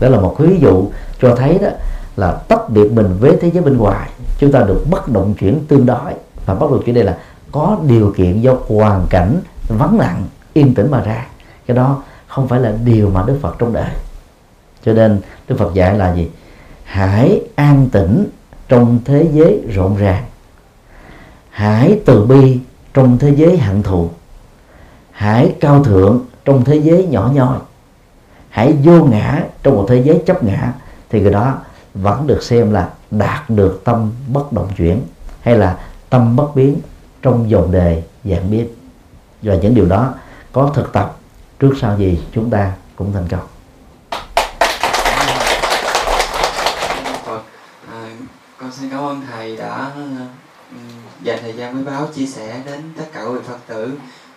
[0.00, 0.88] Đó là một ví dụ
[1.20, 1.68] cho thấy đó
[2.20, 4.10] là tách biệt mình với thế giới bên ngoài.
[4.38, 6.12] Chúng ta được bất động chuyển tương đối.
[6.46, 7.18] Và bất động chuyển đây là
[7.52, 11.26] có điều kiện do hoàn cảnh vắng lặng, yên tĩnh mà ra.
[11.66, 13.90] Cái đó không phải là điều mà đức phật trong đời
[14.84, 16.28] cho nên đức phật dạy là gì?
[16.84, 18.26] Hãy an tĩnh
[18.68, 20.24] trong thế giới rộn ràng.
[21.50, 22.58] Hãy từ bi
[22.94, 24.08] trong thế giới hận thù.
[25.10, 27.58] Hãy cao thượng trong thế giới nhỏ nhoi.
[28.48, 30.72] Hãy vô ngã trong một thế giới chấp ngã.
[31.10, 31.54] Thì người đó
[31.94, 35.02] vẫn được xem là đạt được tâm bất động chuyển
[35.40, 35.78] hay là
[36.10, 36.80] tâm bất biến
[37.22, 38.66] trong dòng đề dạng biết.
[39.42, 40.14] Và những điều đó
[40.52, 41.16] có thực tập
[41.58, 43.46] trước sau gì chúng ta cũng thành công.
[47.24, 47.42] Vâng.
[47.92, 48.10] À,
[48.58, 49.90] con xin cảm ơn thầy đã
[51.22, 53.92] dành thời gian với báo chia sẻ đến tất cả quý phật tử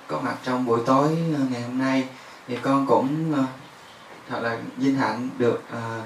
[0.08, 2.08] có mặt trong buổi tối ờ, ngày hôm nay.
[2.48, 3.44] Thì con cũng ờ,
[4.30, 6.04] thật là vinh hạnh được uh,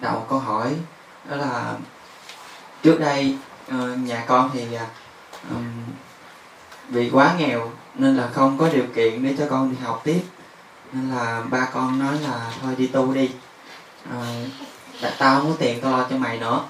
[0.00, 0.74] đầu câu hỏi
[1.28, 1.74] đó là
[2.82, 3.36] trước đây
[3.68, 4.66] ờ, nhà con thì
[5.50, 5.56] ờ,
[6.88, 10.20] vì quá nghèo nên là không có điều kiện để cho con đi học tiếp.
[10.92, 13.30] Nên là ba con nói là thôi đi tu đi.
[14.10, 14.44] À,
[15.18, 16.62] tao không có tiền tao lo cho mày nữa.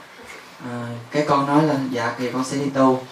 [0.71, 3.05] À, cái con nói là dạ thì con sẽ đi tu.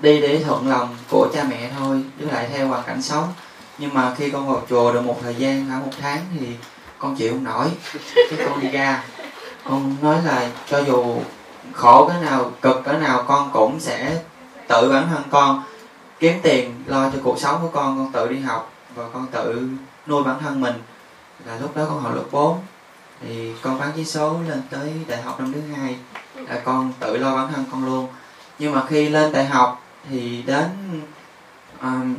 [0.00, 3.32] Đi để thuận lòng của cha mẹ thôi với lại theo hoàn cảnh sống.
[3.78, 6.46] Nhưng mà khi con vào chùa được một thời gian khoảng một tháng thì
[6.98, 7.68] con chịu không nổi.
[8.14, 9.04] Cái con đi ra
[9.68, 11.20] con nói là cho dù
[11.72, 14.22] khổ cái nào cực cái nào con cũng sẽ
[14.68, 15.62] tự bản thân con
[16.18, 17.98] kiếm tiền lo cho cuộc sống của con.
[17.98, 19.68] Con tự đi học và con tự
[20.06, 20.74] nuôi bản thân mình.
[21.44, 22.58] Là lúc đó con học lớp 4
[23.20, 25.96] thì con bán chỉ số lên tới đại học năm thứ hai
[26.34, 28.08] là con tự lo bản thân con luôn.
[28.58, 30.66] Nhưng mà khi lên đại học thì đến
[31.82, 32.14] um,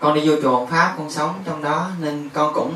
[0.00, 2.74] con đi vô chùa pháp con sống trong đó nên con cũng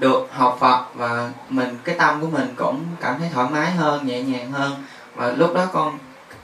[0.00, 4.06] được học Phật và mình cái tâm của mình cũng cảm thấy thoải mái hơn
[4.06, 4.84] nhẹ nhàng hơn.
[5.14, 5.98] Và lúc đó con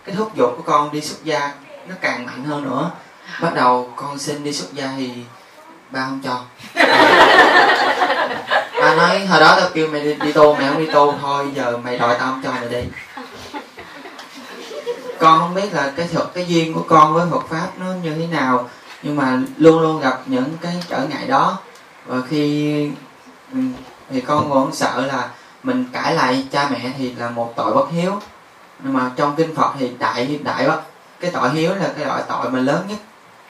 [0.05, 1.53] cái thúc giục của con đi xuất gia
[1.89, 2.91] nó càng mạnh hơn nữa.
[3.43, 5.11] Bắt đầu con xin đi xuất gia thì
[5.91, 6.41] ba không cho.
[8.81, 11.53] Ba nói hồi đó tao kêu mày đi, đi tu mày không đi tu thôi
[11.55, 12.85] giờ mày đòi tao không cho mày đi.
[15.19, 18.15] Con không biết là cái thuật cái duyên của con với Phật pháp nó như
[18.15, 18.69] thế nào
[19.03, 21.59] nhưng mà luôn luôn gặp những cái trở ngại đó.
[22.07, 22.91] Và khi
[23.53, 23.59] Ừ.
[24.11, 25.29] thì con vẫn sợ là
[25.63, 28.13] mình cãi lại cha mẹ thì là một tội bất hiếu.
[28.81, 30.83] Nhưng mà trong kinh Phật thì đại đại bất,
[31.21, 32.99] cái tội hiếu là cái loại tội mà lớn nhất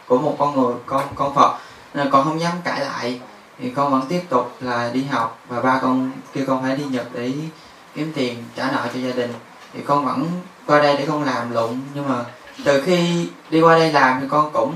[0.06, 1.58] của một con người, con con Phật.
[1.94, 3.20] Nên con không dám cãi lại.
[3.58, 6.84] Thì con vẫn tiếp tục là đi học và ba con kêu con phải đi
[6.84, 7.32] Nhật để
[7.94, 9.34] kiếm tiền trả nợ cho gia đình.
[9.74, 10.26] Thì con vẫn
[10.66, 11.80] qua đây để con làm lụng.
[11.94, 12.24] Nhưng mà
[12.64, 14.74] từ khi đi qua đây làm thì con cũng,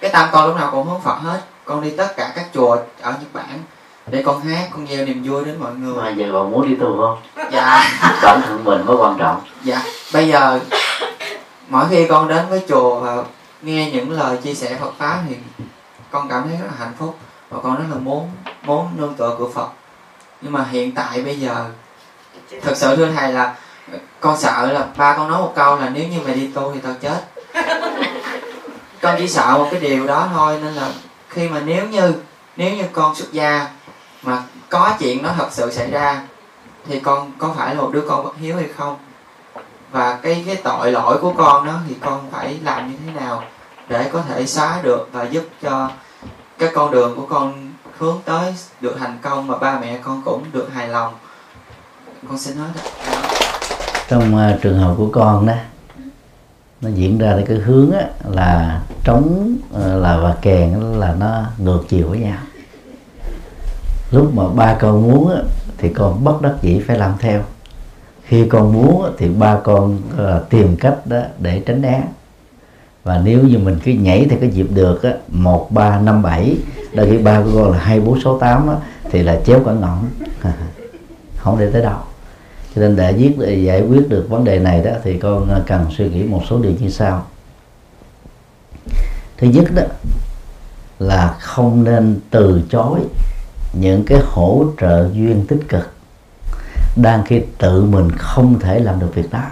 [0.00, 1.40] cái tâm con lúc nào cũng hướng Phật hết.
[1.64, 3.62] Con đi tất cả các chùa ở Nhật Bản
[4.06, 6.02] để con hát con gieo niềm vui đến mọi người.
[6.02, 7.46] Mà giờ còn muốn đi tu không?
[7.52, 7.90] Dạ.
[8.22, 9.40] Bản thân mình mới quan trọng.
[9.62, 9.82] Dạ.
[10.12, 10.60] Bây giờ
[11.68, 13.24] mỗi khi con đến với chùa và
[13.62, 15.36] nghe những lời chia sẻ Phật pháp thì
[16.10, 17.18] con cảm thấy rất là hạnh phúc
[17.50, 18.30] và con rất là muốn
[18.62, 19.68] muốn nương tựa của Phật.
[20.40, 21.66] Nhưng mà hiện tại bây giờ
[22.62, 23.54] thật sự thưa thầy là
[24.20, 26.80] con sợ là ba con nói một câu là nếu như mày đi tu thì
[26.80, 27.24] tao chết.
[29.02, 30.88] Con chỉ sợ một cái điều đó thôi nên là
[31.28, 32.14] khi mà nếu như
[32.56, 33.68] nếu như con xuất gia
[34.24, 36.22] mà có chuyện nó thật sự xảy ra
[36.86, 38.96] thì con có phải là một đứa con bất hiếu hay không?
[39.90, 43.42] Và cái cái tội lỗi của con đó thì con phải làm như thế nào
[43.88, 45.90] để có thể xóa được và giúp cho
[46.58, 50.44] cái con đường của con hướng tới được thành công mà ba mẹ con cũng
[50.52, 51.14] được hài lòng?
[52.28, 52.70] Con xin hết
[54.08, 55.54] trong uh, trường hợp của con đó
[56.80, 61.80] nó diễn ra cái hướng á, là trống uh, là và kèn là nó ngược
[61.88, 62.38] chiều với nhau
[64.14, 65.30] lúc mà ba con muốn
[65.78, 67.42] thì con bất đắc dĩ phải làm theo.
[68.24, 69.98] Khi con muốn thì ba con
[70.50, 72.02] tìm cách đó để tránh né.
[73.04, 76.56] Và nếu như mình cứ nhảy theo cái nhịp được á, một, ba, năm, bảy,
[76.94, 78.68] đôi khi ba của con là hai, bốn, sáu, tám
[79.10, 80.10] thì là chéo cả ngọn.
[81.36, 81.98] Không để tới đâu.
[82.74, 85.60] Cho nên để viết để giải quyết được vấn đề này đó, thì con à,
[85.66, 87.26] cần suy nghĩ một số điều như sau.
[89.36, 89.82] Thứ nhất đó,
[90.98, 93.00] là không nên từ chối
[93.78, 95.90] những cái hỗ trợ duyên tích cực
[96.96, 99.42] đang khi tự mình không thể làm được việc đó.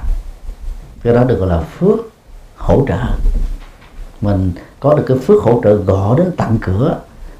[1.02, 1.98] Cái đó được gọi là phước
[2.56, 2.98] hỗ trợ.
[4.20, 6.98] Mình có được cái phước hỗ trợ gõ đến tận cửa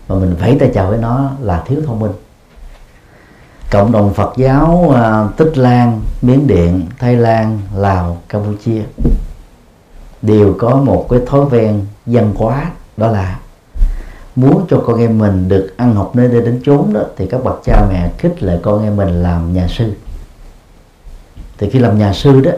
[0.08, 2.12] mà mình vẫy tay chào với nó là thiếu thông minh.
[3.70, 8.82] Cộng đồng Phật giáo uh, Tích Lan, Miến Điện, Thái Lan, Lào, Campuchia
[10.22, 13.38] đều có một cái thói quen văn hóa đó là
[14.36, 17.44] muốn cho con em mình được ăn học nơi đây đến chốn đó, thì các
[17.44, 19.92] bậc cha mẹ khích lệ con em mình làm nhà sư.
[21.58, 22.50] Thì khi làm nhà sư đó,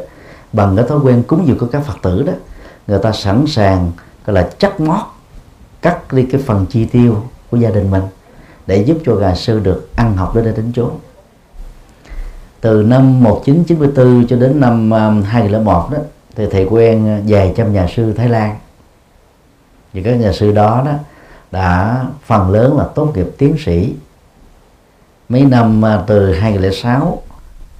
[0.52, 2.32] bằng cái thói quen cúng dường của các phật tử đó,
[2.86, 3.92] người ta sẵn sàng,
[4.26, 5.00] gọi là, chắc mót,
[5.82, 8.02] cắt đi cái phần chi tiêu của gia đình mình
[8.66, 10.90] để giúp cho gà sư được ăn học nơi đây đến chốn.
[12.60, 15.98] Từ năm 1994 cho đến năm à, 2001 đó,
[16.36, 18.56] thì thầy quen à, vài trăm nhà sư Thái Lan.
[19.92, 20.92] Thì các nhà sư đó đó
[21.54, 23.94] đã, phần lớn là tốt nghiệp tiến sĩ.
[25.28, 27.22] Mấy năm à, từ 2006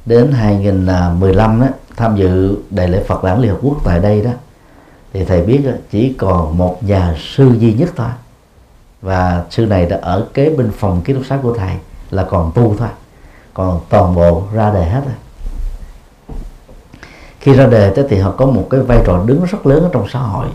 [0.07, 1.67] đến 2015 đó
[1.97, 4.31] tham dự đại lễ Phật đản Liên Hợp Quốc tại đây đó,
[5.13, 5.61] thì thầy biết
[5.91, 8.09] chỉ còn một nhà sư duy nhất thôi.
[9.03, 11.73] Và sư này đã ở kế bên phòng ký túc xá của thầy,
[12.11, 12.89] là còn tu thôi.
[13.55, 15.15] Còn toàn bộ ra đề hết rồi.
[17.41, 20.09] Khi ra đề thì họ có một cái vai trò đứng rất lớn ở trong
[20.09, 20.47] xã hội.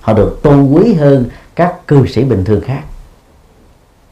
[0.00, 1.24] Họ được tôn quý hơn
[1.54, 2.82] các cư sĩ bình thường khác.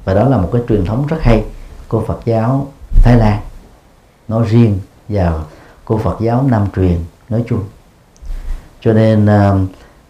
[0.05, 1.45] Và đó là một cái truyền thống rất hay
[1.89, 3.41] của Phật giáo Thái Lan.
[4.29, 4.79] Nói riêng
[5.09, 5.45] và
[5.85, 7.63] của Phật giáo Nam truyền nói chung.
[8.81, 9.59] Cho nên ờ,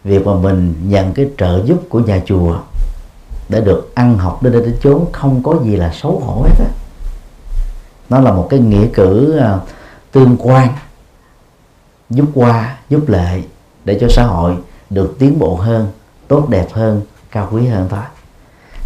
[0.03, 2.59] việc mà mình nhận cái trợ giúp của nhà chùa
[3.49, 6.55] để được ăn học đến đây đến chốn không có gì là xấu hổ hết
[6.59, 6.71] á.
[8.09, 9.59] Nó là một cái nghĩa cử ờ,
[10.11, 10.67] tương quan,
[12.09, 13.41] giúp qua, giúp lệ
[13.85, 14.57] để cho xã hội
[14.89, 15.87] được tiến bộ hơn,
[16.27, 17.01] tốt đẹp hơn
[17.31, 18.03] cao quý hơn thôi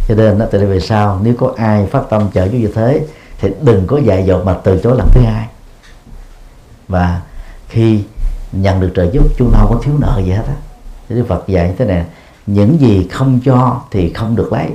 [0.08, 3.06] cho nên từ đây về sau, nếu có ai phát tâm trợ giúp như thế,
[3.40, 5.48] thì đừng có dạy dột mà từ chối lần thứ hai.
[6.88, 7.20] Và
[7.68, 8.02] khi
[8.52, 10.54] nhận được trợ giúp, chúng ta không có thiếu nợ gì hết á.
[11.08, 12.04] Đức Phật dạy như thế này,
[12.46, 14.66] những gì không cho thì không được lấy.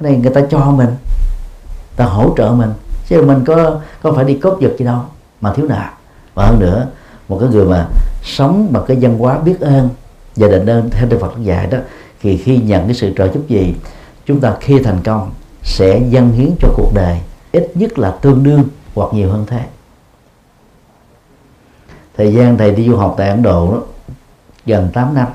[0.00, 0.90] Cái này người ta cho mình,
[1.96, 2.70] ta hỗ trợ mình.
[3.08, 5.00] Chứ mình có có phải đi cốt giật gì đâu,
[5.40, 5.84] mà thiếu nợ.
[6.34, 6.86] Và hơn nữa,
[7.28, 7.86] một cái người mà
[8.22, 9.88] sống bằng cái văn hóa biết ơn
[10.36, 11.78] và định ơn, theo Đức Phật dạy đó
[12.22, 13.74] thì khi nhận cái sự trợ giúp gì
[14.26, 15.30] chúng ta khi thành công
[15.62, 17.20] sẽ dâng hiến cho cuộc đời
[17.52, 18.64] ít nhất là tương đương
[18.94, 19.64] hoặc nhiều hơn thế.
[22.16, 23.82] Thời gian thầy đi du học tại Ấn Độ đó,
[24.66, 25.26] gần 8 năm.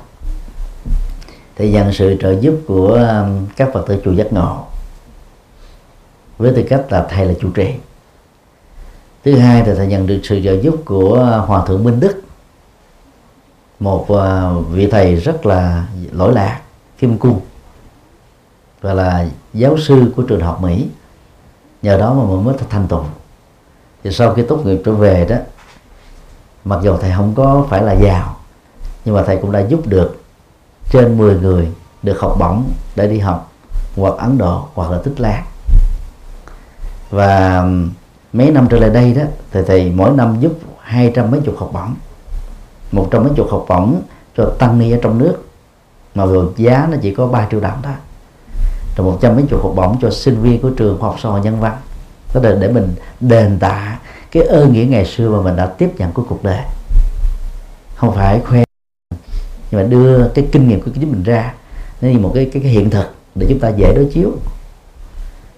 [1.57, 4.63] Thầy nhận sự trợ giúp của um, các Phật tử chùa giác ngộ
[6.37, 7.73] với tư cách là thầy là chủ trì.
[9.25, 12.21] Thứ hai là thầy nhận được sự trợ giúp của hòa thượng minh đức
[13.79, 16.61] một uh, vị thầy rất là lỗi lạc
[16.97, 17.39] kim cung
[18.81, 20.87] và là giáo sư của trường học mỹ.
[21.81, 23.03] Nhờ đó mà mình mới thành tựu.
[24.03, 25.35] Thì sau khi tốt nghiệp trở về đó,
[26.65, 28.37] mặc dù thầy không có phải là giàu,
[29.05, 30.21] nhưng mà thầy cũng đã giúp được
[30.89, 31.71] trên 10 người
[32.03, 32.63] được học bổng
[32.95, 33.51] để đi học
[33.95, 35.43] hoặc Ấn Độ hoặc là Tích Lan
[37.09, 37.63] và
[38.33, 41.55] mấy năm trở lại đây đó, thì thầy mỗi năm giúp hai trăm mấy chục
[41.57, 41.95] học bổng.
[42.91, 44.01] Một trăm mấy chục học bổng
[44.37, 45.46] cho tăng ni ở trong nước
[46.17, 47.93] mà vượt giá nó chỉ có 3 triệu đồng thôi.
[48.97, 51.29] Rồi một trăm mấy chục học bổng cho sinh viên của trường khoa học xã
[51.29, 51.77] hội nhân văn.
[52.33, 53.99] Đó là để mình đền tạ
[54.31, 56.61] cái ơn nghĩa ngày xưa mà mình đã tiếp nhận của cuộc đời.
[57.95, 58.63] Không phải khoe
[59.71, 61.53] nhưng mà đưa cái kinh nghiệm của chính mình ra.
[62.01, 64.31] Nó như một cái, cái cái hiện thực để chúng ta dễ đối chiếu.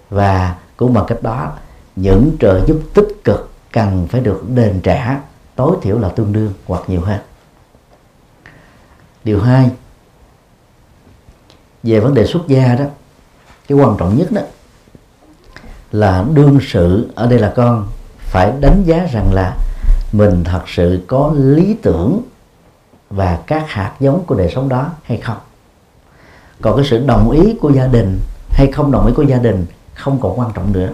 [0.10, 1.52] Và cũng bằng cách đó
[1.96, 5.20] những trợ giúp tích cực cần phải được đền trả
[5.56, 7.20] tối thiểu là tương đương hoặc nhiều hơn.
[9.24, 9.70] Điều hai
[11.84, 12.86] về vấn đề xuất gia đó,
[13.68, 14.42] cái quan trọng nhất đó
[15.92, 17.88] là đương sự ở đây là con
[18.20, 19.58] phải đánh giá rằng là
[20.12, 22.22] mình thật sự có lý tưởng
[23.10, 25.38] và các hạt giống của đời sống đó hay không.
[26.62, 28.20] Còn cái sự đồng ý của gia đình
[28.50, 30.90] hay không đồng ý của gia đình không còn quan trọng nữa.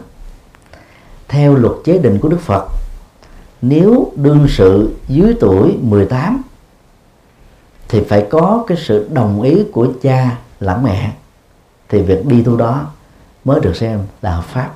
[1.27, 2.65] Theo luật chế định của Đức Phật,
[3.61, 6.41] nếu đương sự dưới tuổi 18
[7.87, 11.11] thì phải có cái sự đồng ý của cha lãng mẹ
[11.89, 12.85] thì việc đi tu đó
[13.45, 14.69] mới được xem là hợp pháp.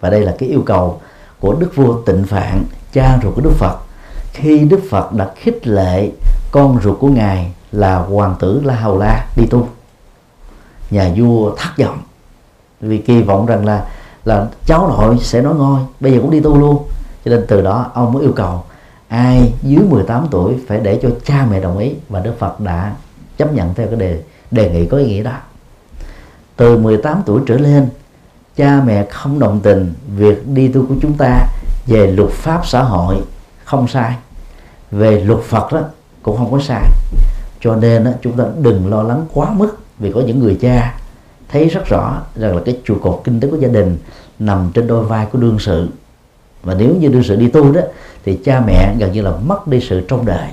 [0.00, 1.00] Và đây là cái yêu cầu
[1.40, 3.78] của đức vua tịnh phạn, cha ruột của đức phật.
[4.32, 6.10] Khi đức phật đã khích lệ
[6.50, 9.68] con ruột của ngài là hoàng tử la hầu la đi tu
[10.90, 11.98] nhà vua thất vọng.
[12.80, 13.86] Vì kỳ vọng rằng là
[14.24, 16.82] là cháu nội sẽ nói ngôi bây giờ cũng đi tu luôn.
[17.24, 18.64] Cho nên từ đó, ông mới yêu cầu
[19.08, 21.94] ai dưới 18 tuổi phải để cho cha mẹ đồng ý.
[22.08, 22.94] Và Đức Phật đã
[23.36, 25.32] chấp nhận theo cái đề đề nghị có ý nghĩa đó.
[26.56, 27.88] Từ 18 tuổi trở lên
[28.56, 31.46] cha mẹ không đồng tình việc đi tu của chúng ta
[31.86, 33.16] về luật pháp xã hội
[33.64, 34.14] không sai.
[34.90, 35.80] Về luật Phật đó
[36.22, 36.82] cũng không có sai.
[37.60, 40.94] Cho nên đó, chúng ta đừng lo lắng quá mức vì có những người cha
[41.48, 43.98] thấy rất rõ rằng là cái trụ cột kinh tế của gia đình
[44.38, 45.88] nằm trên đôi vai của đương sự.
[46.62, 47.80] Và nếu như đương sự đi tu đó
[48.24, 50.48] thì cha mẹ gần như là mất đi sự trong đời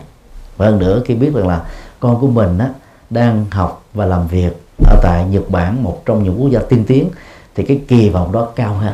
[0.57, 1.61] và hơn nữa khi biết rằng là
[1.99, 2.69] con của mình á,
[3.09, 4.51] đang học và làm việc
[4.85, 7.09] ở tại Nhật Bản một trong những quốc gia tiên tiến
[7.55, 8.93] thì cái kỳ vọng đó cao hơn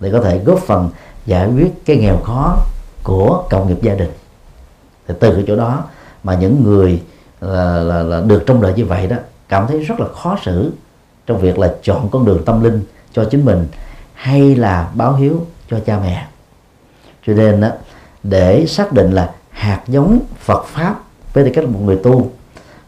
[0.00, 0.90] để có thể góp phần
[1.26, 2.56] giải quyết cái nghèo khó
[3.02, 4.10] của cộng nghiệp gia đình.
[5.08, 5.84] Thì từ cái chỗ đó
[6.24, 7.02] mà những người
[7.40, 9.16] là, là, là được trong đời như vậy đó
[9.48, 10.72] cảm thấy rất là khó xử
[11.26, 12.82] trong việc là chọn con đường tâm linh
[13.12, 13.66] cho chính mình
[14.14, 16.26] hay là báo hiếu cho cha mẹ.
[17.26, 17.68] Cho nên đó,
[18.22, 21.00] để xác định là hạt giống Phật pháp
[21.32, 22.30] với tư cách một người tu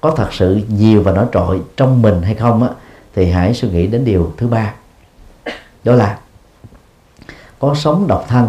[0.02, 2.68] có thật sự nhiều và nổi trội trong mình hay không á,
[3.14, 4.74] thì hãy suy nghĩ đến điều thứ ba.
[5.84, 6.18] Đó là
[7.58, 8.48] có sống độc thân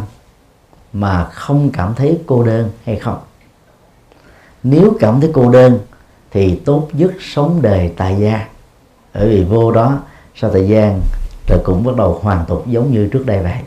[0.93, 3.19] mà không cảm thấy cô đơn hay không?
[4.63, 5.79] Nếu cảm thấy cô đơn
[6.31, 8.47] thì tốt nhất sống đời tại gia.
[9.13, 9.99] Bởi vì vô đó
[10.35, 11.01] sau thời gian
[11.47, 13.57] rồi cũng bắt đầu hoàn tục giống như trước đây vậy.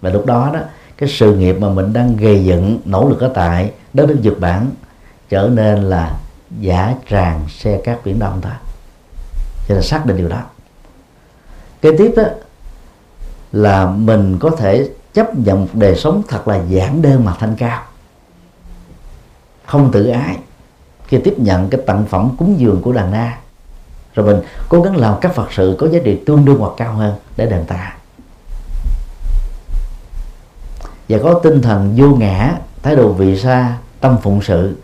[0.00, 0.60] Và lúc đó đó
[0.96, 4.40] cái sự nghiệp mà mình đang gây dựng nỗ lực ở tại đất nước Nhật
[4.40, 4.70] Bản
[5.28, 6.18] trở nên là
[6.60, 8.52] giả tràng xe cát biển đông thôi
[9.68, 10.42] cho nên xác định điều đó.
[11.82, 12.22] Kế tiếp đó
[13.52, 17.56] là mình có thể chấp nhận một đời sống thật là giản đơn mà thanh
[17.56, 17.82] cao.
[19.66, 20.36] Không tự ái.
[21.06, 23.38] Khi tiếp nhận cái tặng phẩm cúng dường của đàn na
[24.14, 26.92] rồi mình cố gắng làm các phật sự có giá trị tương đương hoặc cao
[26.92, 27.94] hơn để đền tạ.
[31.08, 34.76] Và có tinh thần vô ngã, thái độ vị xa tâm phụng sự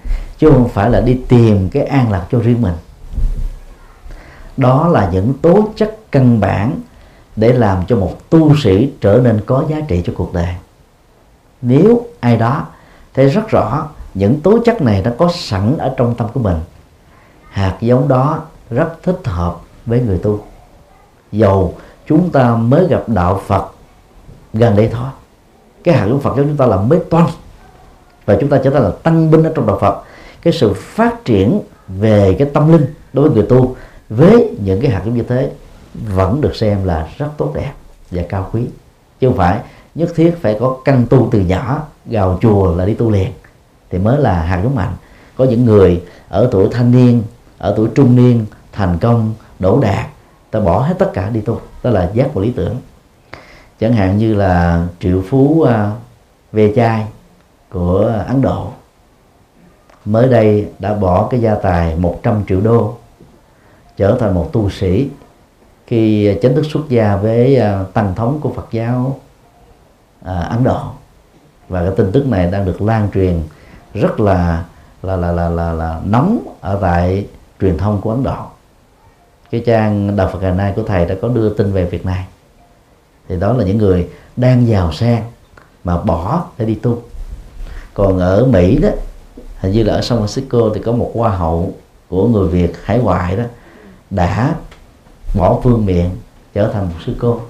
[0.45, 2.74] chứ không phải là đi tìm cái an lạc cho riêng mình.
[4.57, 6.80] Đó là những tố chất căn bản
[7.36, 10.55] để làm cho một tu sĩ trở nên có giá trị cho cuộc đời.
[11.62, 12.66] Nếu ai đó
[13.14, 16.57] thấy rất rõ những tố chất này nó có sẵn ở trong tâm của mình,
[17.51, 20.45] hạt giống đó rất thích hợp với người tu.
[21.32, 21.74] Dầu
[22.07, 23.66] chúng ta mới gặp đạo Phật
[24.53, 25.09] gần đây thôi,
[25.84, 27.26] cái hạt giống Phật giống chúng ta là mới toan,
[28.24, 30.03] và chúng ta trở thành là tăng binh ở trong đạo Phật
[30.45, 33.76] cái sự phát triển về cái tâm linh đối với người tu
[34.09, 35.51] với những cái hạt giống như thế
[35.95, 37.72] vẫn được xem là rất tốt đẹp
[38.11, 38.62] và cao quý.
[39.20, 39.61] Chứ không phải
[39.95, 43.32] nhất thiết phải có căn tu từ nhỏ gào chùa là đi tu liền.
[43.90, 44.92] Thì mới là hạt giống mạnh.
[45.36, 47.22] Có những người ở tuổi thanh niên
[47.59, 50.07] ở tuổi trung niên thành công đổ đạt
[50.51, 51.61] ta bỏ hết tất cả đi tu.
[51.82, 52.76] Đó là giác của lý tưởng.
[53.80, 55.68] Chẳng hạn như là triệu phú uh,
[56.53, 57.07] ve chai
[57.70, 58.70] của Ấn Độ
[60.05, 62.96] mới đây đã bỏ cái gia tài 100 triệu đô
[63.96, 65.09] trở thành một tu sĩ
[65.86, 69.18] khi chính thức xuất gia với à, tăng thống của Phật giáo
[70.24, 70.80] à, Ấn Độ.
[71.68, 73.42] Và cái tin tức này đang được lan truyền
[73.94, 74.64] rất là
[75.02, 77.26] là là là là, là nóng ở tại
[77.61, 78.36] truyền thông của Ấn Độ.
[79.50, 82.26] Cái trang đạo Phật ngày nay của thầy đã có đưa tin về việc này.
[83.28, 85.22] Thì đó là những người đang giàu sang
[85.84, 87.02] mà bỏ để đi tu.
[87.94, 88.88] Còn ở Mỹ đó
[89.64, 91.74] hình như là ở San Francisco thì có một hoa hậu
[92.08, 93.44] của người Việt hải ngoại đó
[94.10, 94.54] đã
[95.34, 96.10] bỏ phương miệng
[96.54, 97.40] trở thành một sư cô.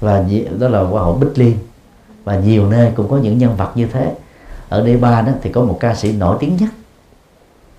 [0.00, 0.24] Và
[0.58, 1.58] đó là hoa hậu Bích Liên.
[2.24, 4.14] Và nhiều nơi cũng có những nhân vật như thế.
[4.68, 6.70] Ở đây ba đó thì có một ca sĩ nổi tiếng nhất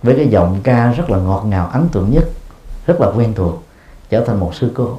[0.03, 2.23] với cái giọng ca rất là ngọt ngào, ấn tượng nhất,
[2.86, 3.63] rất là quen thuộc,
[4.09, 4.97] trở thành một sư cô.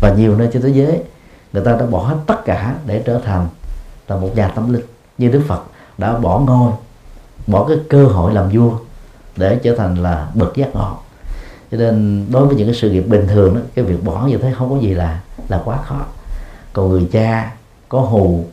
[0.00, 1.02] Và nhiều nơi trên thế giới,
[1.52, 3.48] người ta đã bỏ hết tất cả để trở thành
[4.08, 4.84] là một nhà tâm linh
[5.18, 5.62] như Đức Phật
[5.98, 6.72] đã bỏ ngôi
[7.46, 8.72] bỏ cái cơ hội làm vua
[9.36, 10.96] để trở thành là bậc giác ngộ.
[11.70, 14.38] Cho nên đối với những cái sự nghiệp bình thường đó, cái việc bỏ như
[14.38, 16.00] thế không có gì là là quá khó.
[16.72, 17.52] Còn người cha
[17.88, 18.44] có hù,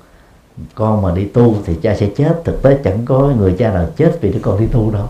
[0.76, 3.88] con mà đi tu thì cha sẽ chết, thực tế chẳng có người cha nào
[3.98, 5.08] chết vì đứa con đi tu đâu.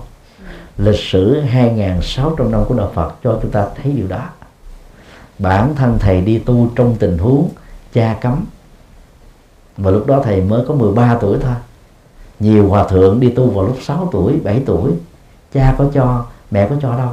[0.77, 4.30] Lịch sử 2.600 năm của đạo Phật cho chúng ta thấy điều đó.
[5.39, 7.49] Bản thân thầy đi tu trong tình huống
[7.93, 8.45] cha cấm.
[9.77, 11.53] Và lúc đó thầy mới có 13 tuổi thôi
[12.39, 14.91] nhiều hòa thượng đi tu vào lúc 6 tuổi 7 tuổi.
[15.53, 17.09] Cha có cho, mẹ có cho đâu.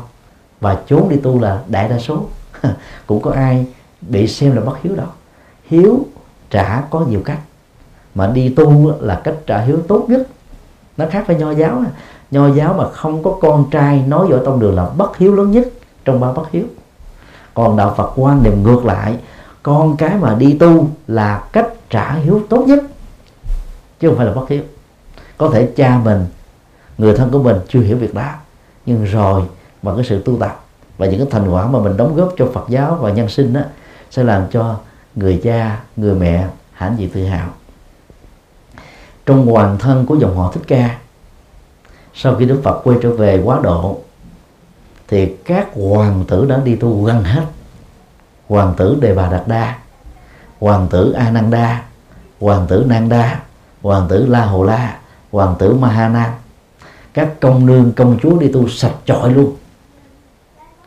[0.60, 2.22] Và trốn đi tu là đại đa số.
[3.06, 3.66] Cũng có ai
[4.00, 5.08] bị xem là bất hiếu đâu
[5.70, 6.06] hiếu
[6.50, 7.38] trả có nhiều cách.
[8.14, 10.28] Mà đi tu là cách trả hiếu tốt nhất.
[10.96, 11.82] Nó khác với nho giáo.
[12.30, 15.50] Nho giáo mà không có con trai nói võ tông đường là bất hiếu lớn
[15.50, 15.68] nhất
[16.04, 16.64] trong ba bất hiếu.
[17.54, 19.16] Còn đạo phật quan niệm ngược lại,
[19.62, 22.84] con cái mà đi tu là cách trả hiếu tốt nhất,
[24.00, 24.62] chứ không phải là bất hiếu
[25.38, 26.26] có thể cha mình,
[26.98, 28.32] người thân của mình chưa hiểu việc đó,
[28.86, 29.42] nhưng rồi
[29.82, 30.64] bằng cái sự tu tập
[30.98, 33.52] và những cái thành quả mà mình đóng góp cho Phật giáo và nhân sinh
[33.52, 33.60] đó
[34.10, 34.76] sẽ làm cho
[35.14, 37.48] người cha, người mẹ hãnh diện tự hào.
[39.26, 40.98] Trong hoàng thân của dòng họ thích ca,
[42.14, 43.98] sau khi đức phật quay trở về quá độ,
[45.08, 47.44] thì các hoàng tử đã đi tu gần hết.
[48.48, 49.78] Hoàng tử đề bà đạt đa,
[50.60, 51.82] hoàng tử a nan đa,
[52.40, 53.40] hoàng tử nan đa,
[53.82, 54.98] hoàng tử la hồ la
[55.36, 56.34] hoàng tử mahana.
[57.14, 59.56] Các công nương, công chúa đi tu sạch chọi luôn.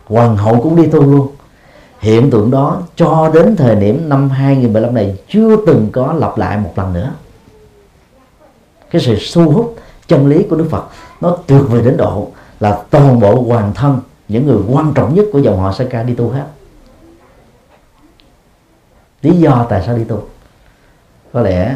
[0.05, 1.27] Hoàng hậu cũng đi tu luôn.
[1.99, 6.57] Hiện tượng đó cho đến thời điểm năm 2015 này chưa từng có lặp lại
[6.57, 7.13] một lần nữa.
[8.91, 9.75] Cái sự thu hút
[10.07, 10.83] chân lý của Đức Phật
[11.21, 12.27] nó tuyệt vời đến độ
[12.59, 16.13] là toàn bộ hoàng thân, những người quan trọng nhất của dòng họ Saka đi
[16.13, 16.45] tu hết.
[19.21, 20.23] Lý do tại sao đi tu?
[21.33, 21.75] Có lẽ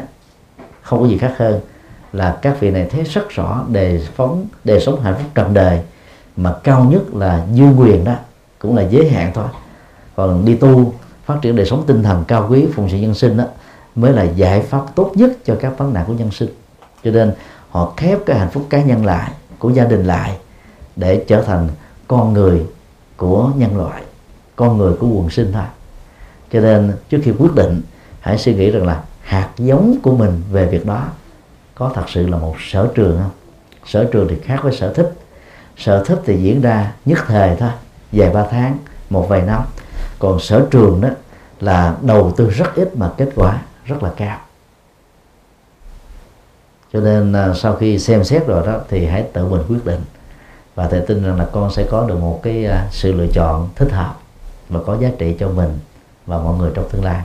[0.82, 1.60] không có gì khác hơn
[2.14, 5.82] là các vị này thấy rất rõ đề phóng, đề sống hạnh phúc trần đời,
[6.38, 8.16] mà cao nhất là dư quyền đó,
[8.60, 9.48] cũng là giới hạn thôi.
[10.16, 10.94] Còn đi tu,
[11.26, 13.44] phát triển đời sống tinh thần cao quý, phụng sự nhân sinh đó,
[13.96, 16.50] mới là giải pháp tốt nhất cho các vấn nạn của nhân sinh.
[17.04, 17.34] Cho nên,
[17.70, 20.38] họ khép cái hạnh phúc cá nhân lại, của gia đình lại,
[20.96, 21.68] để trở thành
[22.08, 22.66] con người
[23.18, 24.04] của nhân loại,
[24.56, 25.64] con người của quần sinh thôi.
[26.52, 27.82] Cho nên, trước khi quyết định,
[28.20, 31.08] hãy suy nghĩ rằng là hạt giống của mình về việc đó
[31.76, 33.32] có thật sự là một sở trường không?
[33.86, 35.14] Sở trường thì khác với sở thích.
[35.78, 37.70] Sở thích thì diễn ra nhất thời thôi,
[38.12, 38.78] vài ba tháng,
[39.10, 39.62] một vài năm.
[40.20, 41.10] Còn sở trường đó
[41.60, 44.40] là đầu tư rất ít mà kết quả rất là cao.
[46.94, 50.02] Cho nên à, sau khi xem xét rồi đó thì hãy tự mình quyết định
[50.76, 53.70] và thầy tin rằng là con sẽ có được một cái à, sự lựa chọn
[53.76, 54.16] thích hợp
[54.70, 55.80] và có giá trị cho mình
[56.26, 57.22] và mọi người trong tương lai.